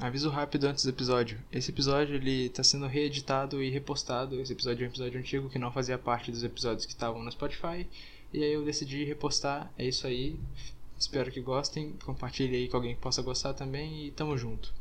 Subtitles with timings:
[0.00, 1.38] Aviso rápido antes do episódio.
[1.52, 4.40] Esse episódio ele tá sendo reeditado e repostado.
[4.40, 7.30] Esse episódio é um episódio antigo que não fazia parte dos episódios que estavam no
[7.30, 7.86] Spotify.
[8.32, 9.70] E aí eu decidi repostar.
[9.76, 10.40] É isso aí.
[10.98, 11.92] Espero que gostem.
[12.02, 14.72] Compartilhe aí com alguém que possa gostar também e tamo junto.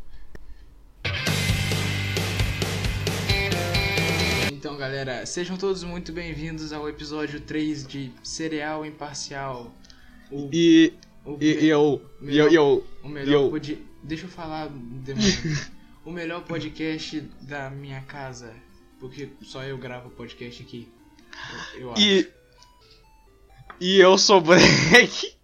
[4.53, 9.69] Então, galera, sejam todos muito bem-vindos ao episódio 3 de Cereal Imparcial.
[10.31, 10.93] O, E,
[11.25, 13.88] o e, e eu, eu, e eu, o e melhor eu, pod...
[14.03, 14.69] Deixa eu falar,
[16.05, 18.53] o melhor podcast da minha casa.
[18.99, 20.87] Porque só eu gravo podcast aqui.
[21.75, 22.01] Eu, eu acho.
[22.01, 22.31] e,
[23.79, 25.39] e eu sou Black.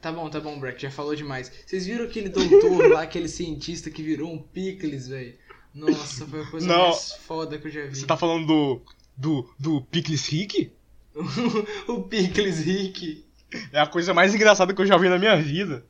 [0.00, 1.50] Tá bom, tá bom, Breck, já falou demais.
[1.64, 5.34] Vocês viram aquele doutor lá, aquele cientista que virou um picles, velho?
[5.74, 6.88] Nossa, foi a coisa Não.
[6.90, 7.96] mais foda que eu já vi.
[7.96, 8.82] Você tá falando do,
[9.16, 10.70] do, do Pickles Rick?
[11.88, 13.24] o picles Rick.
[13.72, 15.86] É a coisa mais engraçada que eu já vi na minha vida.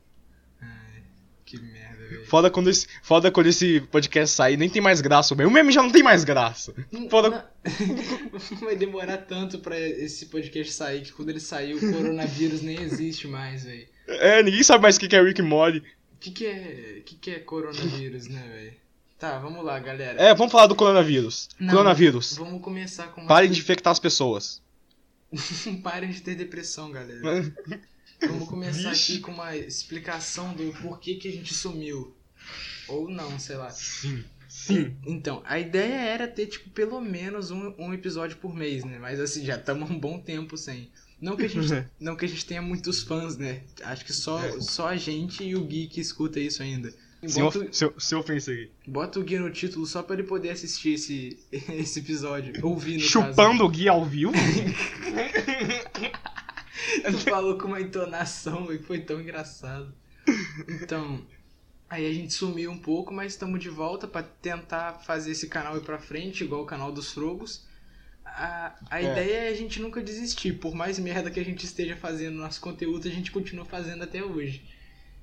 [2.35, 5.35] Foda quando esse, foda quando esse podcast sair, nem tem mais graça.
[5.35, 6.75] O meme já não tem mais graça.
[7.09, 7.45] Foda, Não-
[8.59, 13.29] Vai demorar tanto pra esse podcast sair que quando ele sair o coronavírus nem existe
[13.29, 13.87] mais, velho.
[14.09, 15.79] é, ninguém sabe mais o que que é Rick Morty.
[15.79, 15.83] O
[16.19, 17.03] que, que é.
[17.07, 18.75] que, que é coronavírus, né, velho?
[19.17, 20.21] Tá, vamos lá, galera.
[20.21, 21.49] É, vamos falar do coronavírus.
[21.61, 22.37] Não, coronavírus.
[22.37, 23.29] Vamos começar com.
[23.29, 24.61] Parem de infectar as pessoas.
[25.85, 27.55] Parem de ter depressão, galera.
[28.27, 29.13] Vamos começar Vixe.
[29.13, 32.13] aqui com uma explicação do porquê que a gente sumiu.
[32.89, 33.71] Ou não, sei lá.
[33.71, 34.97] Sim, sim.
[35.07, 38.99] Então, a ideia era ter, tipo, pelo menos um, um episódio por mês, né?
[39.01, 40.91] Mas assim, já estamos um bom tempo sem.
[41.21, 43.63] Não que, a gente, não que a gente tenha muitos fãs, né?
[43.83, 44.61] Acho que só, É.
[44.61, 46.93] só a gente e o Gui que escuta isso ainda.
[47.37, 48.71] Bota, of, sem, sem ofensa aqui.
[48.87, 52.53] bota o Gui no título só pra ele poder assistir esse, esse episódio.
[52.63, 53.09] Ouvir, no caso.
[53.11, 54.33] Chupando o Gui ao vivo?
[57.05, 59.93] Tu falou com uma entonação e foi tão engraçado.
[60.69, 61.25] Então,
[61.89, 65.77] aí a gente sumiu um pouco, mas estamos de volta pra tentar fazer esse canal
[65.77, 67.65] ir pra frente, igual o canal dos Frogos.
[68.25, 69.13] A, a É.
[69.13, 70.55] ideia é a gente nunca desistir.
[70.55, 74.23] Por mais merda que a gente esteja fazendo nosso conteúdo, a gente continua fazendo até
[74.25, 74.65] hoje.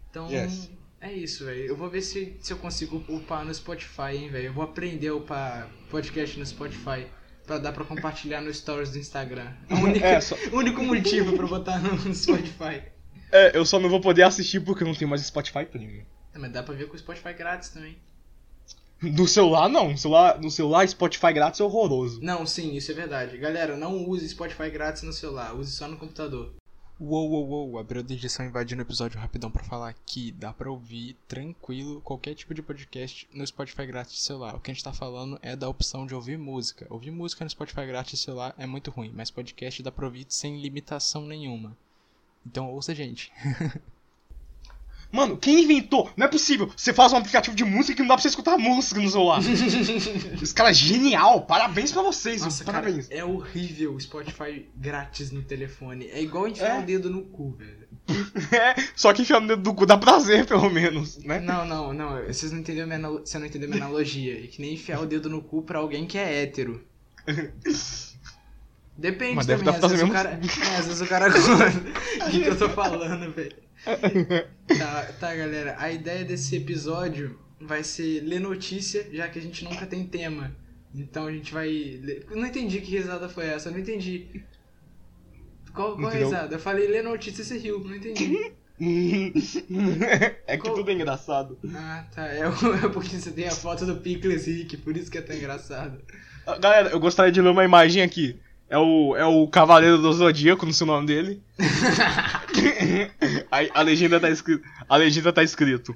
[0.09, 0.69] Então, Yes.
[1.01, 1.65] é isso, velho.
[1.65, 4.47] Eu vou ver se, se eu consigo upar no Spotify, hein, velho.
[4.47, 7.05] Eu vou aprender a upar podcast no Spotify.
[7.45, 9.51] Pra dar pra compartilhar no stories do Instagram.
[9.69, 12.81] A única, É, só- o único motivo pra botar no Spotify.
[13.31, 16.05] É, eu só não vou poder assistir porque não tem mais Spotify Premium.
[16.33, 17.97] É, Mas dá pra ver com o Spotify grátis também.
[19.01, 19.91] No celular, não.
[19.91, 22.21] No celular, no celular Spotify grátis é horroroso.
[22.21, 23.37] Não, sim, isso é verdade.
[23.37, 26.53] Galera, não use Spotify grátis no celular, use só no computador.
[26.99, 30.69] Uou, uou, uou, abriu a edição invadindo o episódio rapidão pra falar que dá pra
[30.69, 34.55] ouvir tranquilo qualquer tipo de podcast no Spotify grátis de celular.
[34.55, 36.85] O que a gente tá falando é da opção de ouvir música.
[36.91, 40.27] Ouvir música no Spotify grátis de celular é muito ruim, mas podcast dá pra ouvir
[40.29, 41.75] sem limitação nenhuma.
[42.45, 43.31] Então ouça, gente.
[45.11, 46.09] Mano, quem inventou?
[46.15, 46.69] Não é possível.
[46.75, 49.41] Você faz um aplicativo de música que não dá pra você escutar música no celular.
[50.41, 51.41] Esse cara é genial.
[51.41, 52.41] Parabéns pra vocês.
[52.41, 53.07] Nossa, Parabéns.
[53.07, 56.07] cara, é horrível o Spotify grátis no telefone.
[56.07, 56.79] É igual enfiar É.
[56.79, 57.81] o dedo no cu, velho.
[58.51, 61.39] É, só que enfiar no dedo do cu dá prazer, pelo menos, né?
[61.39, 62.25] Não, não, não.
[62.25, 64.43] Vocês não entenderam minha, você não entendeu minha analogia.
[64.43, 66.83] É que nem enfiar o dedo no cu pra alguém que é hétero.
[68.97, 71.29] Depende Mas deve também, dar às vezes, o pra cara, é, às vezes o cara
[71.29, 71.53] gosta.
[72.27, 73.55] O que, que eu tô falando, velho?
[73.83, 75.75] Tá, tá, galera.
[75.77, 80.55] A ideia desse episódio vai ser ler notícia, já que a gente nunca tem tema.
[80.93, 81.69] Então a gente vai.
[81.69, 82.25] Ler...
[82.31, 84.43] Não entendi que risada foi essa, eu não entendi.
[85.73, 86.27] Qual, qual Entendeu?
[86.27, 86.55] risada?
[86.55, 88.51] Eu falei ler notícia e você riu, não entendi.
[90.47, 91.57] é que Qual- tudo é engraçado.
[91.73, 92.27] Ah, tá.
[92.27, 92.41] É,
[92.85, 96.01] é porque você tem a foto do Pickles Rick, por isso que é tão engraçado.
[96.45, 98.39] Ah, Galera, eu gostaria de ler uma imagem aqui.
[98.71, 101.43] É o, é o Cavaleiro do Zodíaco, não sei o nome dele.
[103.51, 104.65] a, a legenda tá escrito.
[104.87, 105.93] A legenda tá escrito.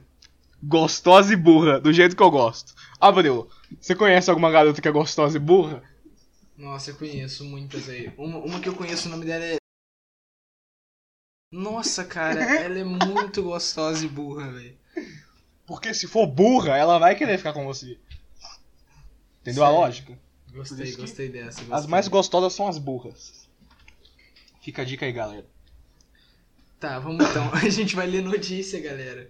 [0.62, 2.75] Gostosa e burra, do jeito que eu gosto.
[3.00, 3.50] Abreu,
[3.80, 5.81] você conhece alguma garota que é gostosa e burra?
[6.58, 8.12] Nossa, eu conheço muitas aí.
[8.18, 9.56] Uma, uma que eu conheço, o nome dela é.
[11.53, 14.78] Nossa, cara, ela é muito gostosa e burra, velho.
[15.66, 17.97] Porque se for burra, ela vai querer ficar com você.
[19.40, 19.82] Entendeu a Sério?
[19.82, 20.24] lógica?
[20.55, 21.61] Gostei, que gostei dessa.
[21.61, 21.90] As gostei.
[21.90, 23.46] mais gostosas são as burras.
[24.61, 25.46] Fica a dica aí, galera.
[26.79, 27.52] Tá, vamos então.
[27.53, 29.29] A gente vai ler notícia, galera.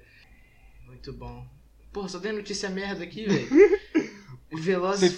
[0.86, 1.46] Muito bom.
[1.92, 3.50] Pô, só tem notícia merda aqui, velho.
[4.54, 5.12] Velozes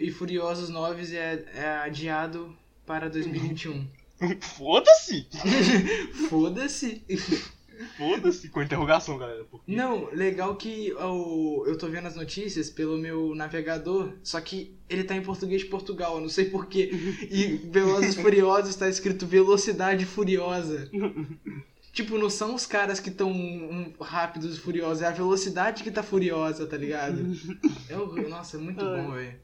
[0.00, 3.88] e Furiosos 9 é, é adiado para 2021.
[4.40, 5.28] Foda-se!
[6.28, 7.04] Foda-se.
[7.96, 9.44] Foda-se com interrogação, galera.
[9.44, 14.76] porque- Não, legal que o, eu tô vendo as notícias pelo meu navegador, só que
[14.88, 16.90] ele tá em português de Portugal, eu não sei porquê.
[17.30, 20.90] E Velozes Furiosos tá escrito Velocidade Furiosa.
[21.92, 23.32] Tipo, não são os caras que estão
[24.00, 27.24] rápidos e furiosos, é a velocidade que tá furiosa, tá ligado?
[27.88, 28.28] É o...
[28.28, 29.00] Nossa, é muito Ai.
[29.02, 29.36] bom, velho.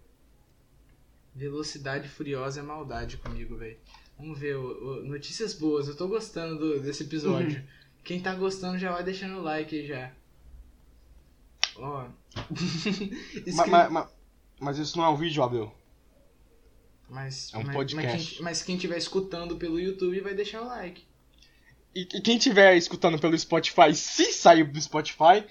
[1.35, 3.77] Velocidade furiosa é maldade comigo, velho.
[4.19, 4.57] Vamos ver,
[5.05, 5.87] notícias boas.
[5.89, 7.63] Eu tô gostando do- desse episódio.
[8.05, 10.13] Quem tá gostando já vai deixando o like já.
[11.77, 12.07] Ó.
[13.47, 14.11] Escre- Ma- ma- ma-
[14.59, 15.75] mas isso não é um vídeo, Abel.
[17.09, 18.07] Mas, É um mas- podcast.
[18.17, 21.05] Mas quem, mas quem tiver escutando pelo YouTube vai deixar o like.
[21.95, 25.45] E, e quem estiver escutando pelo Spotify, se sair do Spotify,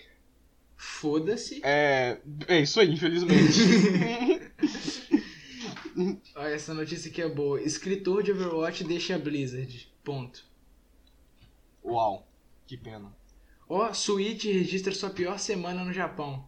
[0.77, 1.59] Foda-se.
[1.63, 2.17] é.
[2.47, 3.59] É isso aí, infelizmente.
[6.35, 7.61] Olha, essa notícia aqui é boa.
[7.61, 9.91] Escritor de Overwatch deixa a Blizzard.
[10.03, 10.45] Ponto.
[11.83, 12.25] Uau,
[12.69, 13.11] que pena.
[13.67, 16.45] Ó, Switch registra sua pior semana no Japão.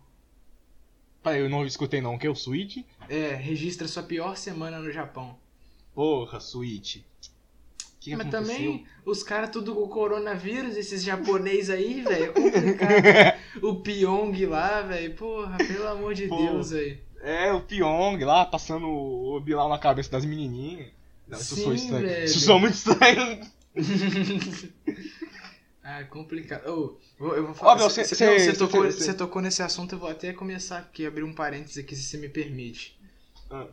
[1.23, 2.29] Peraí, eu não escutei não, o que?
[2.29, 2.77] O Switch?
[3.09, 5.35] É, registra sua pior semana no Japão.
[5.95, 6.97] Porra, Switch.
[7.99, 8.55] Que Mas aconteceu?
[8.55, 13.39] também, os caras tudo com coronavírus, esses japonês aí, velho, é complicado.
[13.63, 16.37] o Pyong lá, velho, porra, pelo amor de Pô.
[16.37, 16.99] Deus, velho.
[17.21, 20.89] É, o Pyong lá, passando o Bilal na cabeça das menininhas.
[21.27, 22.07] Não, isso Sim, foi estranho.
[22.07, 22.25] velho.
[22.25, 23.41] Isso foi muito estranho.
[25.99, 26.67] ah, complicado.
[26.69, 27.73] Ô, vou- eu vou falar.
[27.73, 29.93] Ó, meu, cê- cê- cê- não, cê- cê tocou, cê- cê- cê tocou nesse assunto,
[29.95, 32.99] eu vou até começar aqui, abrir um parênteses aqui, se você me permite.
[33.49, 33.67] Ah.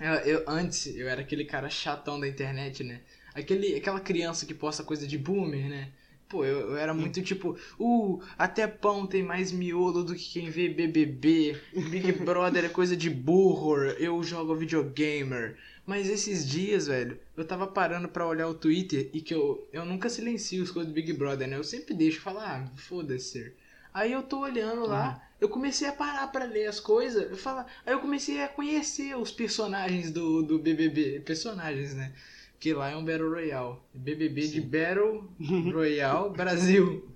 [0.00, 3.00] Eu, eu- antes, eu era aquele cara chatão da internet, né?
[3.34, 5.88] Aquele, aquela criança que posta coisa de boomer, né?
[6.28, 10.48] Pô, eu, eu era muito tipo, uh, até pão tem mais miolo do que quem
[10.50, 11.60] vê BBB,
[11.90, 15.58] Big Brother é coisa de burro, eu jogo videogamer.
[15.84, 19.84] Mas esses dias, velho, eu tava parando pra olhar o Twitter e que eu, eu
[19.84, 21.56] nunca silencio as coisas do Big Brother, né?
[21.56, 23.52] Eu sempre deixo falar, ah, foda-se.
[23.92, 27.66] Aí eu tô olhando lá, eu comecei a parar pra ler as coisas, eu falo,
[27.84, 32.12] aí eu comecei a conhecer os personagens do, do BBB, personagens, né?
[32.58, 33.76] Que lá é um Battle Royale.
[33.92, 35.28] BBB de Battle
[35.72, 37.12] Royale Brasil.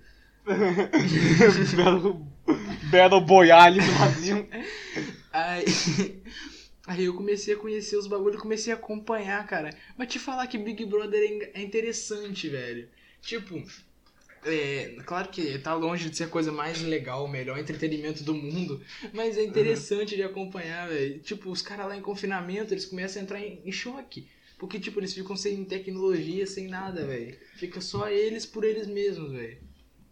[1.75, 2.27] Battle,
[2.91, 4.47] Battle Boyale do Brasil.
[5.31, 5.65] Aí,
[6.87, 9.75] aí eu comecei a conhecer os bagulhos, comecei a acompanhar, cara.
[9.97, 11.21] Mas te falar que Big Brother
[11.53, 12.89] é é interessante, velho.
[13.21, 13.61] Tipo,
[14.45, 18.33] é, claro que tá longe de ser a coisa mais legal, o melhor entretenimento do
[18.33, 18.81] mundo,
[19.13, 21.19] mas é interessante de acompanhar, velho.
[21.21, 24.29] Tipo, os caras lá em confinamento, eles começam a entrar em, em choque.
[24.57, 27.37] Porque, tipo, eles ficam sem tecnologia, sem nada, velho.
[27.55, 29.59] Fica só eles por eles mesmos, velho.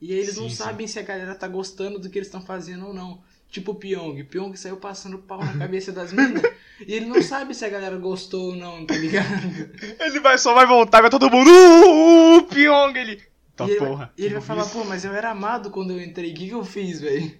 [0.02, 0.58] E aí eles não Sim, sim.
[0.58, 3.24] sabem se a galera tá gostando do que eles estão fazendo ou não.
[3.56, 4.22] Tipo o Pyong.
[4.26, 6.44] Pyong saiu passando pau na cabeça das minas.
[6.86, 9.72] e ele não sabe se a galera gostou ou não, tá ligado?
[9.98, 11.50] Ele vai, só vai voltar, vai todo mundo.
[11.50, 13.24] Uh, uh, Pyong, ele.
[13.56, 14.12] Tá e ele, porra.
[14.18, 16.32] e ele vai falar, pô, mas eu era amado quando eu entrei.
[16.32, 17.32] O que, que eu fiz, velho?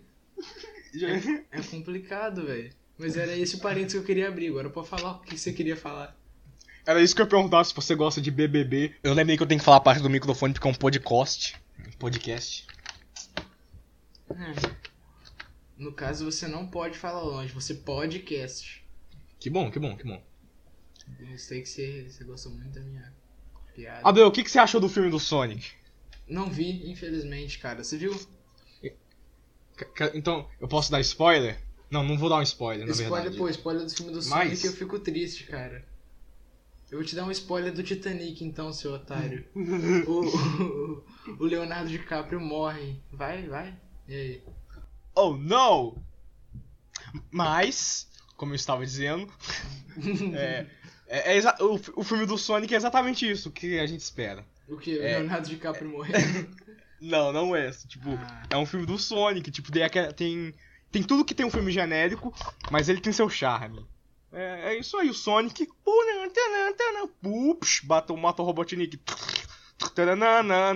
[0.94, 1.10] Já-
[1.52, 2.70] É complicado, velho.
[2.98, 4.48] Mas era esse o parênteses que eu queria abrir.
[4.48, 6.16] Agora pode falar o que você queria falar.
[6.86, 8.94] Era isso que eu ia perguntar se você gosta de BBB.
[9.04, 11.58] Eu lembrei que eu tenho que falar a parte do microfone porque é um podcast.
[11.86, 12.66] Um podcast.
[14.30, 14.85] É.
[15.78, 18.84] No caso, você não pode falar longe, você podcast.
[19.40, 20.22] Que bom, que bom, que bom.
[21.20, 23.14] Eu sei que você, você gostou muito da minha
[23.76, 24.02] piada.
[24.08, 25.72] Abel, o que, que você achou do filme do Sonic?
[26.28, 27.84] Não vi, infelizmente, cara.
[27.84, 28.16] Você viu?
[29.94, 31.60] Ca- Então, eu posso dar spoiler?
[31.92, 33.38] Não, não vou dar um spoiler, na spoiler, verdade.
[33.38, 34.28] pô, spoiler do filme do Mas-
[34.60, 35.86] Sonic eu fico triste, cara.
[36.90, 39.46] Eu vou te dar um spoiler do Titanic então, seu otário.
[40.08, 41.04] o, o,
[41.40, 42.96] o Leonardo DiCaprio morre.
[43.12, 43.76] Vai, vai.
[44.08, 44.44] E aí?
[45.16, 46.04] Oh, não!
[47.32, 49.32] Mas, como eu estava dizendo,
[50.36, 50.66] é,
[51.08, 54.46] é- é o, o filme do Sonic é exatamente isso que a gente espera.
[54.68, 54.98] O que?
[54.98, 55.20] O É.
[55.20, 56.12] Leonardo DiCaprio morre?
[57.00, 57.72] Não, não é.
[57.72, 58.44] Tipo, Ah.
[58.50, 59.52] é um filme do Sonic.
[59.52, 59.72] Tipo,
[60.16, 60.54] tem,
[60.92, 62.34] tem, tudo que tem um filme genérico,
[62.72, 63.86] mas ele tem seu charme.
[64.34, 65.68] É, é isso aí, o Sonic.
[67.24, 69.00] Ups, bateu, mata o Robotnik.
[69.94, 70.74] Taranana,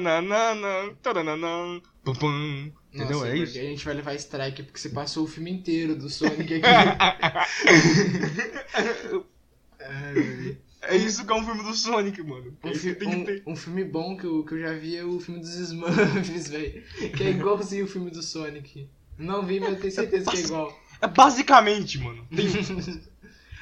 [2.04, 2.72] pum, pum.
[2.94, 3.20] Entendeu?
[3.20, 3.58] Nossa, é isso.
[3.58, 6.62] A gente vai levar strike porque você passou o filme inteiro do Sonic aqui.
[10.82, 12.58] É isso que é um filme do Sonic, mano.
[12.64, 12.98] Um, É fi-
[13.46, 15.94] um- um filme bom que eu, que eu já vi é o filme dos Smurfs,
[16.50, 16.84] velho.
[17.16, 18.88] Que é igualzinho o filme do Sonic.
[19.18, 20.80] Não vi, mas eu tenho certeza que é igual.
[21.02, 22.26] É basicamente, mano.
[22.34, 22.48] Tem-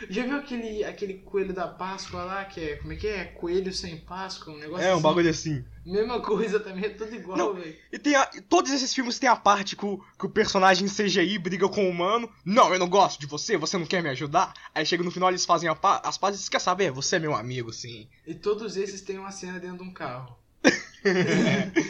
[0.10, 2.76] Já viu aquele, aquele coelho da Páscoa lá, que é.
[2.78, 3.26] Como é que é?
[3.26, 5.02] Coelho sem Páscoa, um negócio É um assim.
[5.04, 5.66] bagulho assim.
[5.86, 7.76] Mesma coisa também, é tudo igual, velho.
[7.92, 11.38] E tem a- todos esses filmes têm a parte que o, que o personagem CGI
[11.40, 12.30] briga com o humano.
[12.46, 14.54] Não, eu não gosto de você, você não quer me ajudar.
[14.76, 16.92] Aí chega no final eles fazem a as pazes e quer saber?
[16.92, 18.08] Você é meu amigo, sim.
[18.26, 20.38] E todos esses têm uma cena dentro de um carro.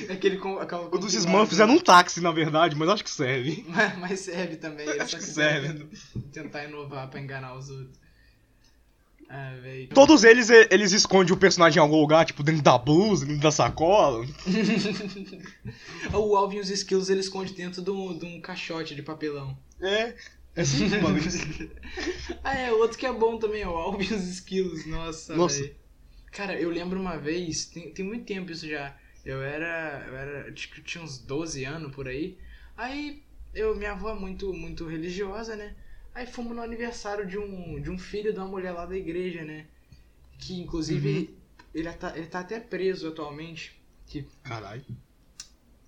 [0.09, 1.13] Aquele com aquela O dos.
[1.13, 3.65] Smurfs é num táxi, na verdade, mas acho que serve.
[3.69, 4.87] Mas, mas serve também.
[4.99, 5.85] Acho que serve.
[6.31, 7.97] Tentar inovar pra enganar os outros.
[9.29, 9.89] Ah, velho.
[9.89, 13.41] Todos eles, e- eles escondem o personagem em algum lugar, tipo, dentro da blusa, dentro
[13.41, 14.25] da sacola.
[16.13, 19.57] o Alvin e os Skills ele esconde dentro de um, de um caixote de papelão.
[19.81, 20.13] É.
[20.55, 21.19] É assim, mano.
[22.43, 24.85] ah, é, outro que é bom também, o Alvin e os Skills.
[24.87, 25.69] Nossa, Nossa.
[26.31, 28.95] Cara, eu lembro uma vez, tem, tem muito tempo isso já.
[29.25, 30.05] Eu era.
[30.07, 30.51] Eu era.
[30.51, 32.37] Acho que eu tinha uns 12 anos por aí.
[32.75, 35.75] Aí, eu, minha avó é muito, muito religiosa, né?
[36.13, 39.43] Aí fomos no aniversário de um, de um filho de uma mulher lá da igreja,
[39.43, 39.65] né?
[40.39, 41.35] Que inclusive
[41.73, 43.79] ele, tá, ele tá até preso atualmente.
[44.05, 44.85] Que Caralho.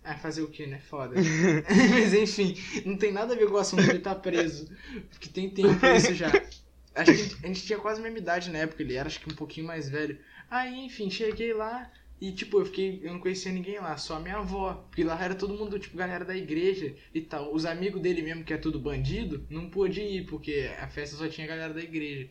[0.04, 0.80] ah, fazer o que, né?
[0.80, 1.16] Foda.
[1.92, 2.56] Mas enfim,
[2.86, 4.70] não tem nada a ver com o assunto ele tá preso.
[5.10, 6.30] Porque tem tempo isso já.
[7.02, 9.32] Acho que a gente tinha quase a mesma idade na época, ele era acho que
[9.32, 10.18] um pouquinho mais velho.
[10.50, 11.92] Aí, enfim, cheguei lá
[12.22, 13.00] e, tipo, eu fiquei.
[13.04, 14.86] Eu não conhecia ninguém lá, só a minha avó.
[14.90, 17.54] Porque lá era todo mundo, tipo, galera da igreja e tal.
[17.54, 21.28] Os amigos dele mesmo, que é tudo bandido, não pôde ir, porque a festa só
[21.28, 22.30] tinha galera da igreja.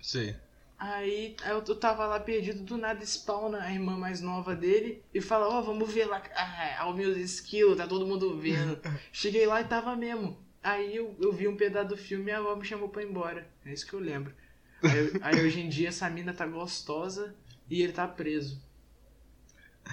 [0.00, 0.36] Sei.
[0.78, 5.22] Aí eu, eu tava lá perdido, do nada spawna a irmã mais nova dele e
[5.22, 8.78] fala, ó, vamos ver lá, ah, ao meus skills, tá todo mundo vendo.
[9.10, 10.38] Cheguei lá e tava mesmo.
[10.68, 13.08] Aí eu, eu vi um pedaço do filme e a avó me chamou pra ir
[13.08, 13.48] embora.
[13.64, 14.34] É isso que eu lembro.
[14.82, 17.34] Aí, aí hoje em dia essa mina tá gostosa
[17.70, 18.60] e ele tá preso.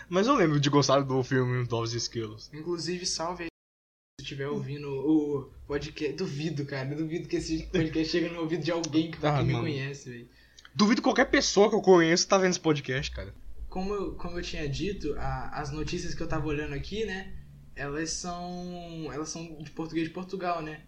[0.10, 2.50] Mas eu lembro de gostar do filme Novos Skills.
[2.54, 3.50] Inclusive, salve aí
[4.20, 6.14] se estiver ouvindo o podcast.
[6.16, 6.96] Duvido, cara.
[6.96, 10.30] Duvido que esse podcast chegue no ouvido de alguém que, Ah, que me conhece, velho.
[10.74, 13.34] Duvido que qualquer pessoa que eu conheço tá vendo esse podcast, cara.
[13.70, 17.34] como eu, como eu tinha dito, a- as notícias que eu tava olhando aqui, né?
[17.76, 19.10] Elas são.
[19.12, 20.82] Elas são de português de Portugal, né?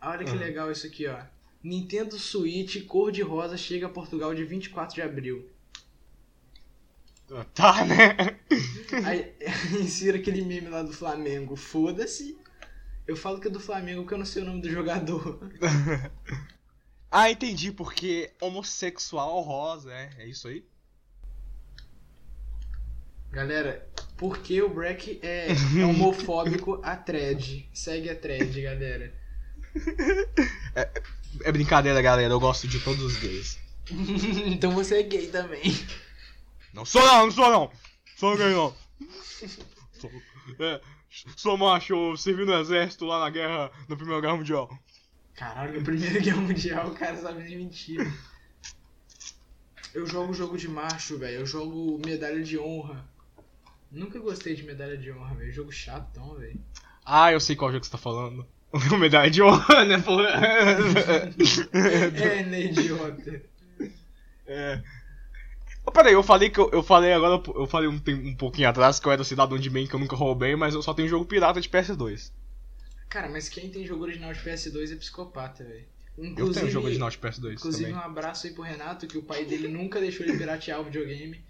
[0.00, 0.38] Olha que Aham.
[0.38, 1.22] legal isso aqui, ó.
[1.62, 5.48] Nintendo Switch cor-de-rosa chega a Portugal de 24 de abril.
[7.54, 8.38] Tá, né?
[9.04, 9.34] Aí
[9.80, 11.56] insira aquele meme lá do Flamengo.
[11.56, 12.38] Foda-se.
[13.06, 15.40] Eu falo que é do Flamengo porque eu não sei o nome do jogador.
[17.10, 20.64] ah, entendi, porque homossexual rosa, é, é isso aí?
[23.30, 27.68] Galera, por que o Breck é, é homofóbico a thread?
[27.72, 29.12] Segue a thread, galera.
[31.42, 33.58] É brincadeira, galera, eu gosto de todos os gays.
[34.46, 35.62] então você é gay também.
[36.72, 37.70] Não sou não, não sou não.
[38.16, 38.74] Sou gay não.
[39.92, 40.10] Sou,
[40.60, 40.80] é,
[41.36, 44.78] sou macho, servi no exército lá na guerra, na Primeira Guerra Mundial.
[45.34, 48.06] Caralho, a Primeira Guerra Mundial, o cara sabe de mentira.
[49.92, 51.40] Eu jogo jogo de macho, velho.
[51.40, 53.08] Eu jogo medalha de honra.
[53.94, 55.52] Nunca gostei de medalha de honra, velho.
[55.52, 56.60] Jogo chatão, velho.
[57.04, 58.44] Ah, eu sei qual jogo você tá falando.
[58.72, 60.30] O medalha de honra, né, porra?
[61.72, 63.40] É, né, idiota.
[64.46, 64.82] É.
[65.86, 68.98] Ô, peraí, eu falei que eu, eu falei agora, eu falei um, um pouquinho atrás
[68.98, 71.24] que eu era cidadão de bem que eu nunca roubei, mas eu só tenho jogo
[71.24, 72.32] pirata de PS2.
[73.08, 75.84] Cara, mas quem tem jogo original de PS2 é psicopata, velho.
[76.36, 77.94] Eu tenho jogo original de PS2 Inclusive, também.
[77.94, 81.40] um abraço aí pro Renato, que o pai dele nunca deixou ele piratear o videogame.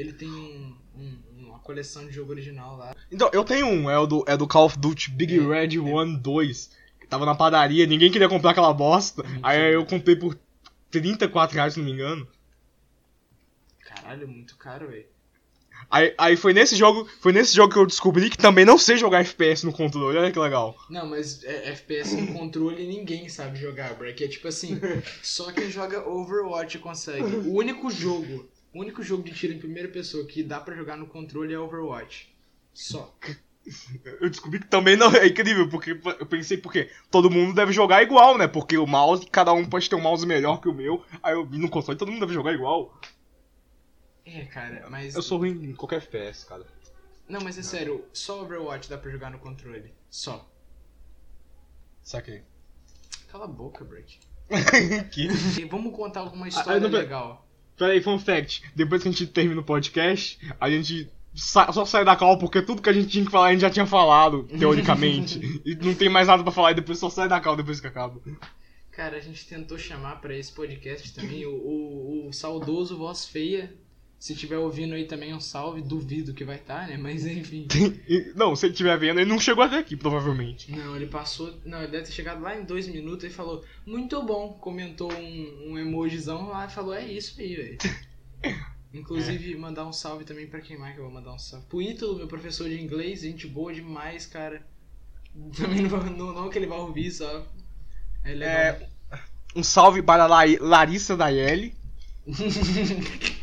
[0.00, 2.96] Ele tem um- um- uma coleção de jogo original lá.
[3.12, 5.78] Então, eu tenho um, é o do, é do Call of Duty Big É, Red
[5.78, 6.70] One 2.
[7.00, 9.22] Que tava na padaria, ninguém queria comprar aquela bosta.
[9.22, 9.40] Mentira.
[9.48, 10.38] Aí eu comprei por
[10.90, 12.26] 34 reais, se não me engano.
[13.84, 15.06] Caralho, muito caro, velho.
[15.90, 18.96] Aí, aí foi nesse jogo, foi nesse jogo que eu descobri que também não sei
[18.96, 20.76] jogar FPS no controle, olha que legal.
[20.88, 24.22] Não, mas é, FPS com controle ninguém sabe jogar, Break.
[24.22, 24.78] É tipo assim,
[25.22, 27.22] só quem joga Overwatch consegue.
[27.24, 30.96] O único jogo, o único jogo de tiro em primeira pessoa que dá pra jogar
[30.96, 32.34] no controle é Overwatch.
[32.72, 33.14] Só.
[34.20, 38.02] Eu descobri que também não é incrível, porque eu pensei, porque todo mundo deve jogar
[38.02, 38.48] igual, né?
[38.48, 41.04] Porque o mouse, cada um pode ter um mouse melhor que o meu.
[41.22, 42.98] Aí eu vi no console, todo mundo deve jogar igual.
[44.24, 45.14] É, cara, mas.
[45.14, 46.64] Eu sou ruim em qualquer FPS, cara.
[47.28, 49.92] Não, mas é sério, só Overwatch dá pra jogar no controle.
[50.08, 50.48] Só.
[52.02, 52.42] Saquei.
[53.28, 54.18] Cala a boca, Break.
[55.12, 55.28] que?
[55.60, 57.46] E vamos contar alguma Ah, história eu não- legal.
[57.80, 58.62] Peraí, fun fact.
[58.76, 62.60] Depois que a gente termina o podcast, a gente sa- só sai da cal porque
[62.60, 65.62] tudo que a gente tinha que falar a gente já tinha falado, teoricamente.
[65.64, 67.86] e não tem mais nada pra falar e depois só sai da cal depois que
[67.86, 68.20] acaba.
[68.92, 73.72] Cara, a gente tentou chamar pra esse podcast também o, o, o saudoso Voz Feia.
[74.20, 76.98] Se tiver ouvindo aí também um salve, duvido que vai estar, né?
[76.98, 77.66] Mas enfim.
[78.36, 80.70] Não, se ele estiver vendo, ele não chegou até aqui, provavelmente.
[80.70, 81.58] Não, ele passou.
[81.64, 84.52] Não, ele deve ter chegado lá em dois minutos e falou, muito bom.
[84.60, 87.78] Comentou um, um emojizão lá e falou, é isso aí, velho.
[88.92, 91.64] Inclusive, mandar um salve também pra quem mais que eu vou mandar um salve.
[91.66, 94.62] Pro Ítalo, meu professor de inglês, gente boa demais, cara.
[95.56, 97.46] Também não, não, não que ele vai ouvir, só.
[98.22, 98.48] É legal.
[98.54, 98.88] É,
[99.56, 101.74] um salve para a La- Larissa Daiele.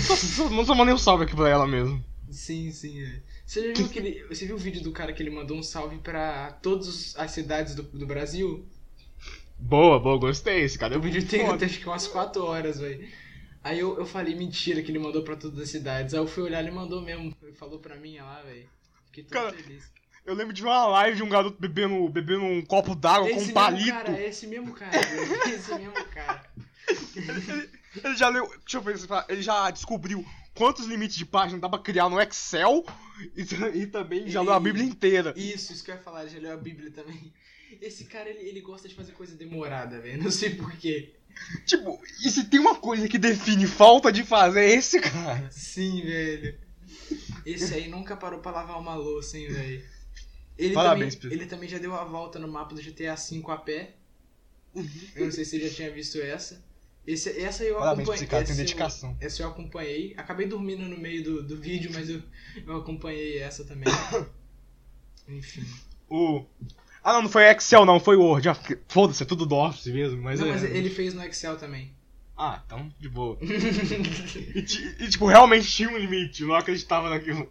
[0.00, 2.04] Só, só, não só mandei um salve aqui pra ela mesmo.
[2.30, 3.00] Sim, sim.
[3.02, 3.20] É.
[3.46, 4.24] Você já viu aquele.
[4.28, 7.74] Você viu o vídeo do cara que ele mandou um salve pra todas as cidades
[7.74, 8.66] do, do Brasil?
[9.58, 10.62] Boa, boa, gostei.
[10.62, 11.64] Esse cara é O vídeo tem foda.
[11.64, 13.08] acho que umas 4 horas, velho.
[13.64, 16.14] Aí eu, eu falei, mentira, que ele mandou pra todas as cidades.
[16.14, 17.34] Aí eu fui olhar, ele mandou mesmo.
[17.42, 18.68] Ele falou pra mim lá, velho.
[19.06, 19.90] Fiquei todo Cara, feliz.
[20.24, 23.36] Eu lembro de uma live de um garoto bebendo, bebendo um copo d'água com Esse
[23.36, 23.90] um mesmo palito.
[23.92, 24.98] cara, esse mesmo cara.
[25.48, 26.42] Esse mesmo cara.
[28.04, 28.46] Ele já leu.
[28.48, 32.20] Deixa eu ver se ele já descobriu quantos limites de página dá pra criar no
[32.20, 32.84] Excel
[33.36, 33.42] e,
[33.82, 35.32] e também já leu a Ele- Bíblia inteira.
[35.36, 37.32] Isso, isso que eu ia falar, já leu a Bíblia também.
[37.80, 40.22] Esse cara, ele, ele gosta de fazer coisa demorada, velho.
[40.22, 41.14] Não sei porquê.
[41.66, 45.48] Tipo, e se tem uma coisa que define falta de fazer, é esse cara.
[45.50, 46.58] Sim, velho.
[47.46, 49.84] Esse aí nunca parou pra lavar uma louça, hein, velho.
[50.58, 51.38] Ele, Parabéns, também, Pedro.
[51.44, 53.94] ele também já deu a volta no mapa do GTA V a pé.
[55.14, 56.62] Eu não sei se você já tinha visto essa.
[57.10, 58.14] Esse, essa eu Parabéns acompanhei.
[58.22, 59.16] esse cara, tem essa eu- dedicação.
[59.20, 60.14] Essa eu acompanhei.
[60.16, 62.20] Acabei dormindo no meio do, do vídeo, mas eu,
[62.66, 63.92] eu acompanhei essa também.
[65.28, 65.64] Enfim.
[66.08, 66.44] O.
[67.02, 68.48] Ah não, não foi Excel não, foi Word.
[68.48, 68.56] Ah,
[68.88, 70.50] Foda-se, é tudo do Office mesmo, mas não, é.
[70.52, 71.92] mas ele fez no Excel também.
[72.36, 73.36] Ah, então, de boa.
[73.42, 77.50] E, e, tipo, realmente tinha um limite, eu não acreditava naquilo.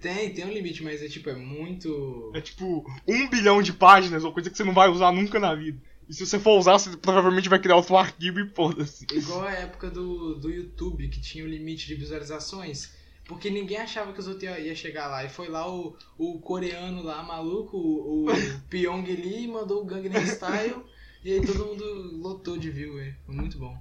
[0.00, 2.30] tem, tem um limite, mas é tipo, é muito.
[2.34, 5.54] É tipo, um bilhão de páginas, ou coisa que você não vai usar nunca na
[5.54, 5.78] vida.
[6.12, 9.06] E se você for usar, você provavelmente vai criar outro arquivo e foda-se.
[9.10, 12.92] Igual a época do, do YouTube, que tinha o limite de visualizações,
[13.24, 15.24] porque ninguém achava que os outros ia, ia chegar lá.
[15.24, 18.26] E foi lá o, o coreano lá, maluco, o, o
[18.68, 20.84] Pyong Lee, mandou o Gangnam Style,
[21.24, 23.16] e aí todo mundo lotou de view, velho.
[23.24, 23.74] Foi muito bom.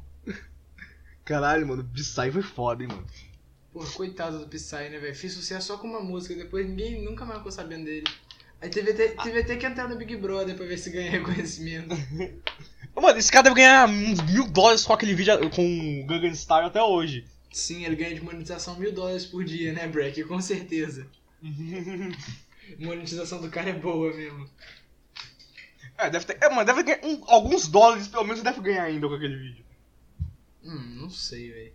[1.26, 3.08] Caralho, mano, Psy foi foda, hein, mano.
[3.74, 5.16] Pô, coitado do Psy, né, velho?
[5.16, 8.08] Fiz sucesso só com uma música, depois ninguém nunca mais ficou sabendo dele.
[8.62, 11.96] Aí teve até, teve até que entrar no Big Brother pra ver se ganha reconhecimento.
[12.96, 16.68] Mano, esse cara deve ganhar uns mil dólares com aquele vídeo com o Gangnam Style
[16.68, 17.26] até hoje.
[17.52, 20.24] Sim, ele ganha de monetização mil dólares por dia, né, Breck?
[20.26, 21.08] Com certeza.
[22.80, 24.48] Monetização do cara é boa mesmo.
[25.98, 26.38] é, deve ter.
[26.42, 29.66] É, mano, deve ganhar um- alguns dólares, pelo menos, deve ganhar ainda com aquele vídeo.
[30.64, 31.74] Hum, não sei, velho.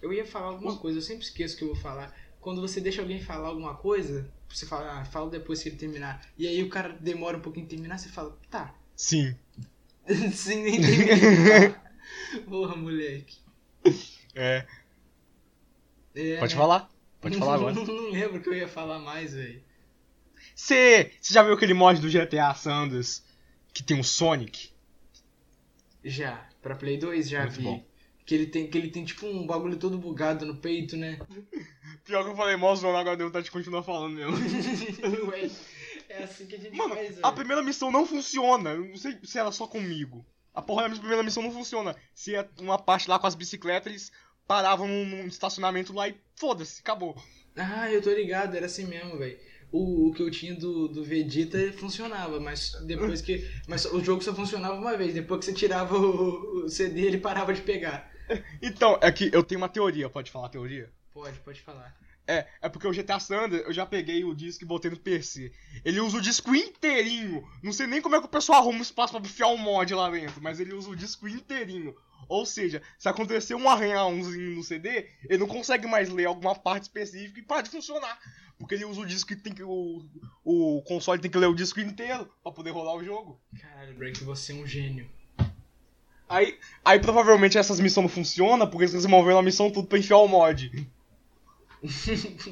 [0.00, 2.14] Eu ia falar alguma coisa, eu sempre esqueço que eu vou falar.
[2.40, 6.20] Quando você deixa alguém falar alguma coisa, você fala, ah, fala depois que ele terminar.
[6.36, 8.74] E aí o cara demora um pouquinho em terminar, você fala, tá.
[8.96, 9.36] Sim.
[10.32, 11.74] Sim, nem terminei.
[12.48, 13.38] Porra, moleque.
[14.34, 14.66] É.
[16.14, 16.90] É, Pode falar.
[17.20, 17.74] Pode falar agora.
[17.74, 19.62] Não, não lembro que eu ia falar mais, velho.
[20.54, 23.22] Você já viu aquele mod do GTA Sanders
[23.72, 24.70] que tem o Sonic?
[26.04, 26.46] Já.
[26.60, 27.62] Pra Play 2 já Muito vi.
[27.62, 27.84] bom.
[28.32, 31.18] Que ele, tem, que ele tem tipo um bagulho todo bugado no peito, né?
[32.02, 34.32] Pior que eu falei, mó zona, agora deu vontade de continuar falando mesmo.
[35.28, 35.50] Ué,
[36.08, 38.70] é assim que a gente Mano, faz, a primeira missão não funciona.
[38.70, 40.24] Eu não sei se era só comigo.
[40.54, 41.94] A porra da minha primeira missão não funciona.
[42.14, 44.12] Se é uma parte lá com as bicicletas, eles
[44.48, 47.14] paravam num, num estacionamento lá e foda-se, acabou.
[47.54, 49.38] Ah, eu tô ligado, era assim mesmo, velho.
[49.70, 53.46] O, o que eu tinha do, do Vegeta funcionava, mas depois que.
[53.68, 57.18] Mas o jogo só funcionava uma vez, depois que você tirava o, o CD ele
[57.18, 58.10] parava de pegar.
[58.62, 60.90] Então, é que eu tenho uma teoria, pode falar a teoria?
[61.12, 61.94] Pode, pode falar.
[62.26, 65.52] É, é porque o GTA Sanders, eu já peguei o disco e botei no PC.
[65.84, 67.46] Ele usa o disco inteirinho.
[67.62, 70.08] Não sei nem como é que o pessoal arruma espaço pra enfiar um mod lá
[70.08, 71.94] dentro, mas ele usa o disco inteirinho.
[72.28, 76.84] Ou seja, se acontecer um arranhãozinho no CD, ele não consegue mais ler alguma parte
[76.84, 78.18] específica e para de funcionar.
[78.56, 79.62] Porque ele usa o disco que tem que.
[79.64, 80.08] O,
[80.44, 83.40] o console tem que ler o disco inteiro pra poder rolar o jogo.
[83.60, 85.10] Caralho, Break, você é um gênio.
[86.32, 90.18] Aí, aí provavelmente essas missões não funcionam, porque eles removeram a missão tudo pra enfiar
[90.18, 90.70] o mod.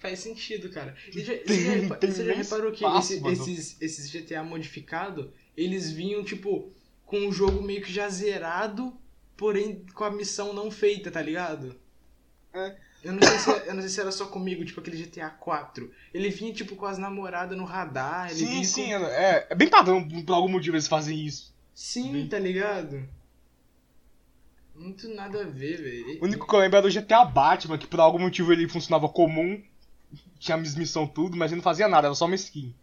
[0.00, 0.94] Faz sentido, cara.
[1.14, 3.32] E já- você já, Tem você já reparou que espaço, esse- mano.
[3.34, 6.70] esses, esses GTA modificados, eles vinham, tipo,
[7.06, 8.92] com o jogo meio que já zerado,
[9.36, 11.76] porém com a missão não feita, tá ligado?
[12.52, 12.76] É.
[13.02, 15.92] Eu não, sei se, eu não sei se era só comigo, tipo aquele GTA 4.
[16.12, 18.30] Ele vinha, tipo, com as namoradas no radar.
[18.30, 19.04] Sim, sim, com...
[19.06, 21.53] é, é bem padrão, por algum motivo eles fazem isso.
[21.74, 23.06] Sim, tá ligado?
[24.74, 26.20] Muito nada a ver, velho.
[26.20, 29.08] O único que eu lembro era do GTA Batman, que por algum motivo ele funcionava
[29.08, 29.62] comum,
[30.38, 32.74] tinha missão tudo, mas ele não fazia nada, era só uma skin.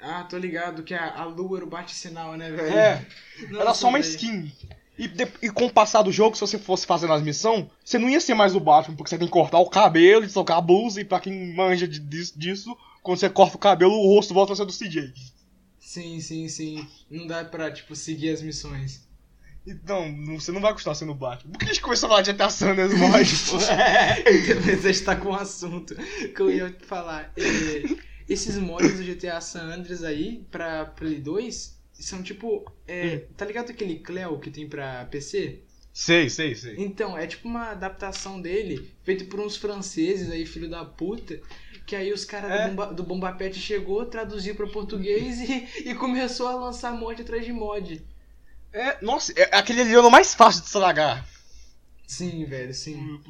[0.00, 2.74] Ah, tô ligado que a, a lua era o bate-sinal, né, velho?
[2.74, 3.04] É,
[3.52, 4.10] era Nossa, só uma velho.
[4.10, 4.52] skin.
[4.98, 7.98] E, de- e com o passar do jogo, se você fosse fazendo as missões, você
[7.98, 10.60] não ia ser mais o Batman, porque você tem que cortar o cabelo, trocar a
[10.60, 14.34] blusa, e pra quem manja de- disso, disso, quando você corta o cabelo, o rosto
[14.34, 15.12] volta a ser do CJ.
[15.90, 16.86] Sim, sim, sim.
[17.10, 19.08] Não dá pra, tipo, seguir as missões.
[19.66, 21.50] Então, você não vai continuar sendo o Batman.
[21.50, 23.28] Por que a gente começou a falar de GTA Sanders mod?
[23.50, 23.56] pô?
[23.56, 27.32] Mas a gente tá com um assunto que eu ia falar.
[27.36, 27.82] É,
[28.28, 32.72] esses mods do GTA San Andreas aí, pra Play 2, são tipo.
[32.86, 35.58] é, Tá ligado aquele Cleo que tem pra PC?
[35.92, 36.76] sei, sei, sei.
[36.78, 41.40] Então, é tipo uma adaptação dele, feito por uns franceses aí, filho da puta,
[41.90, 42.68] Que aí os caras É.
[42.68, 47.20] do, Bomba, do Bomba Pet chegou, traduziu pra português e, e começou a lançar mod
[47.20, 48.00] atrás de mod.
[48.72, 51.26] É, nossa, é, aquele ali era o mais fácil de estragar.
[52.06, 53.20] Sim, velho, sim.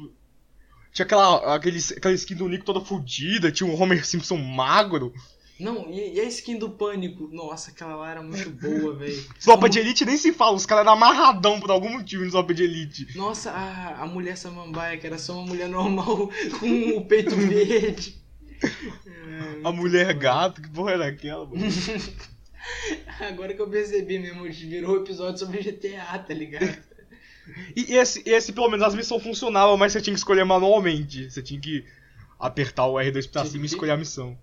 [0.93, 5.11] Tinha aquela, aquele, aquela skin do Nico toda fodida, tinha um Homer Simpson magro.
[5.59, 7.29] Não, e, e a skin do Pânico?
[7.31, 9.25] Nossa, aquela lá era muito boa, velho.
[9.43, 12.53] Tropa de Elite nem se fala, os caras eram amarradão por algum motivo no Tropa
[12.53, 13.07] de Elite.
[13.17, 18.20] Nossa, a, a mulher samambaia, que era só uma mulher normal com o peito verde.
[19.63, 21.61] A mulher gato, que porra era aquela, mano?
[23.19, 26.77] Agora que eu percebi mesmo, virou um episódio sobre GTA, tá ligado?
[27.75, 31.29] E esse, esse, pelo menos, as missões funcionavam, mas você tinha que escolher manualmente.
[31.29, 31.85] Você tinha que
[32.39, 34.37] apertar o R2 pra cima e escolher a missão.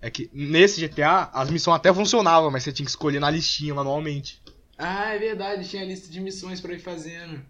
[0.00, 3.74] É que nesse GTA, as missões até funcionavam, mas você tinha que escolher na listinha
[3.74, 4.42] manualmente.
[4.76, 7.40] Ah, é verdade, tinha lista de missões pra ir fazendo.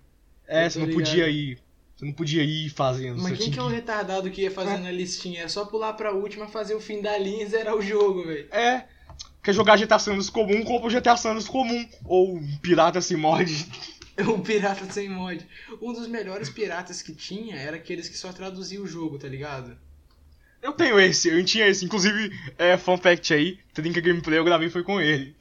[0.46, 1.04] É, você não ligado.
[1.04, 1.59] podia ir.
[1.96, 3.22] Você não podia ir fazendo.
[3.22, 5.42] Mas quem que é o retardado que ia fazendo a listinha?
[5.42, 8.48] É só pular pra última, fazer o fim da linha e zerar o jogo, velho.
[8.52, 8.85] É.
[9.42, 11.87] Quer jogar GTA Sanders comum, compra o GTA Sanders comum.
[12.04, 13.52] Ou um Pirata sem mod.
[14.26, 15.46] O pirata sem mod.
[15.83, 19.76] Um dos melhores piratas que tinha era aqueles que só traduziam o jogo, tá ligado?
[20.62, 21.85] Eu tenho esse, eu tinha esse.
[21.85, 25.37] Inclusive, é, fun fact aí, Trinca Gameplay eu gravei foi com ele.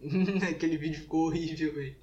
[0.48, 1.96] Aquele vídeo ficou horrível, velho.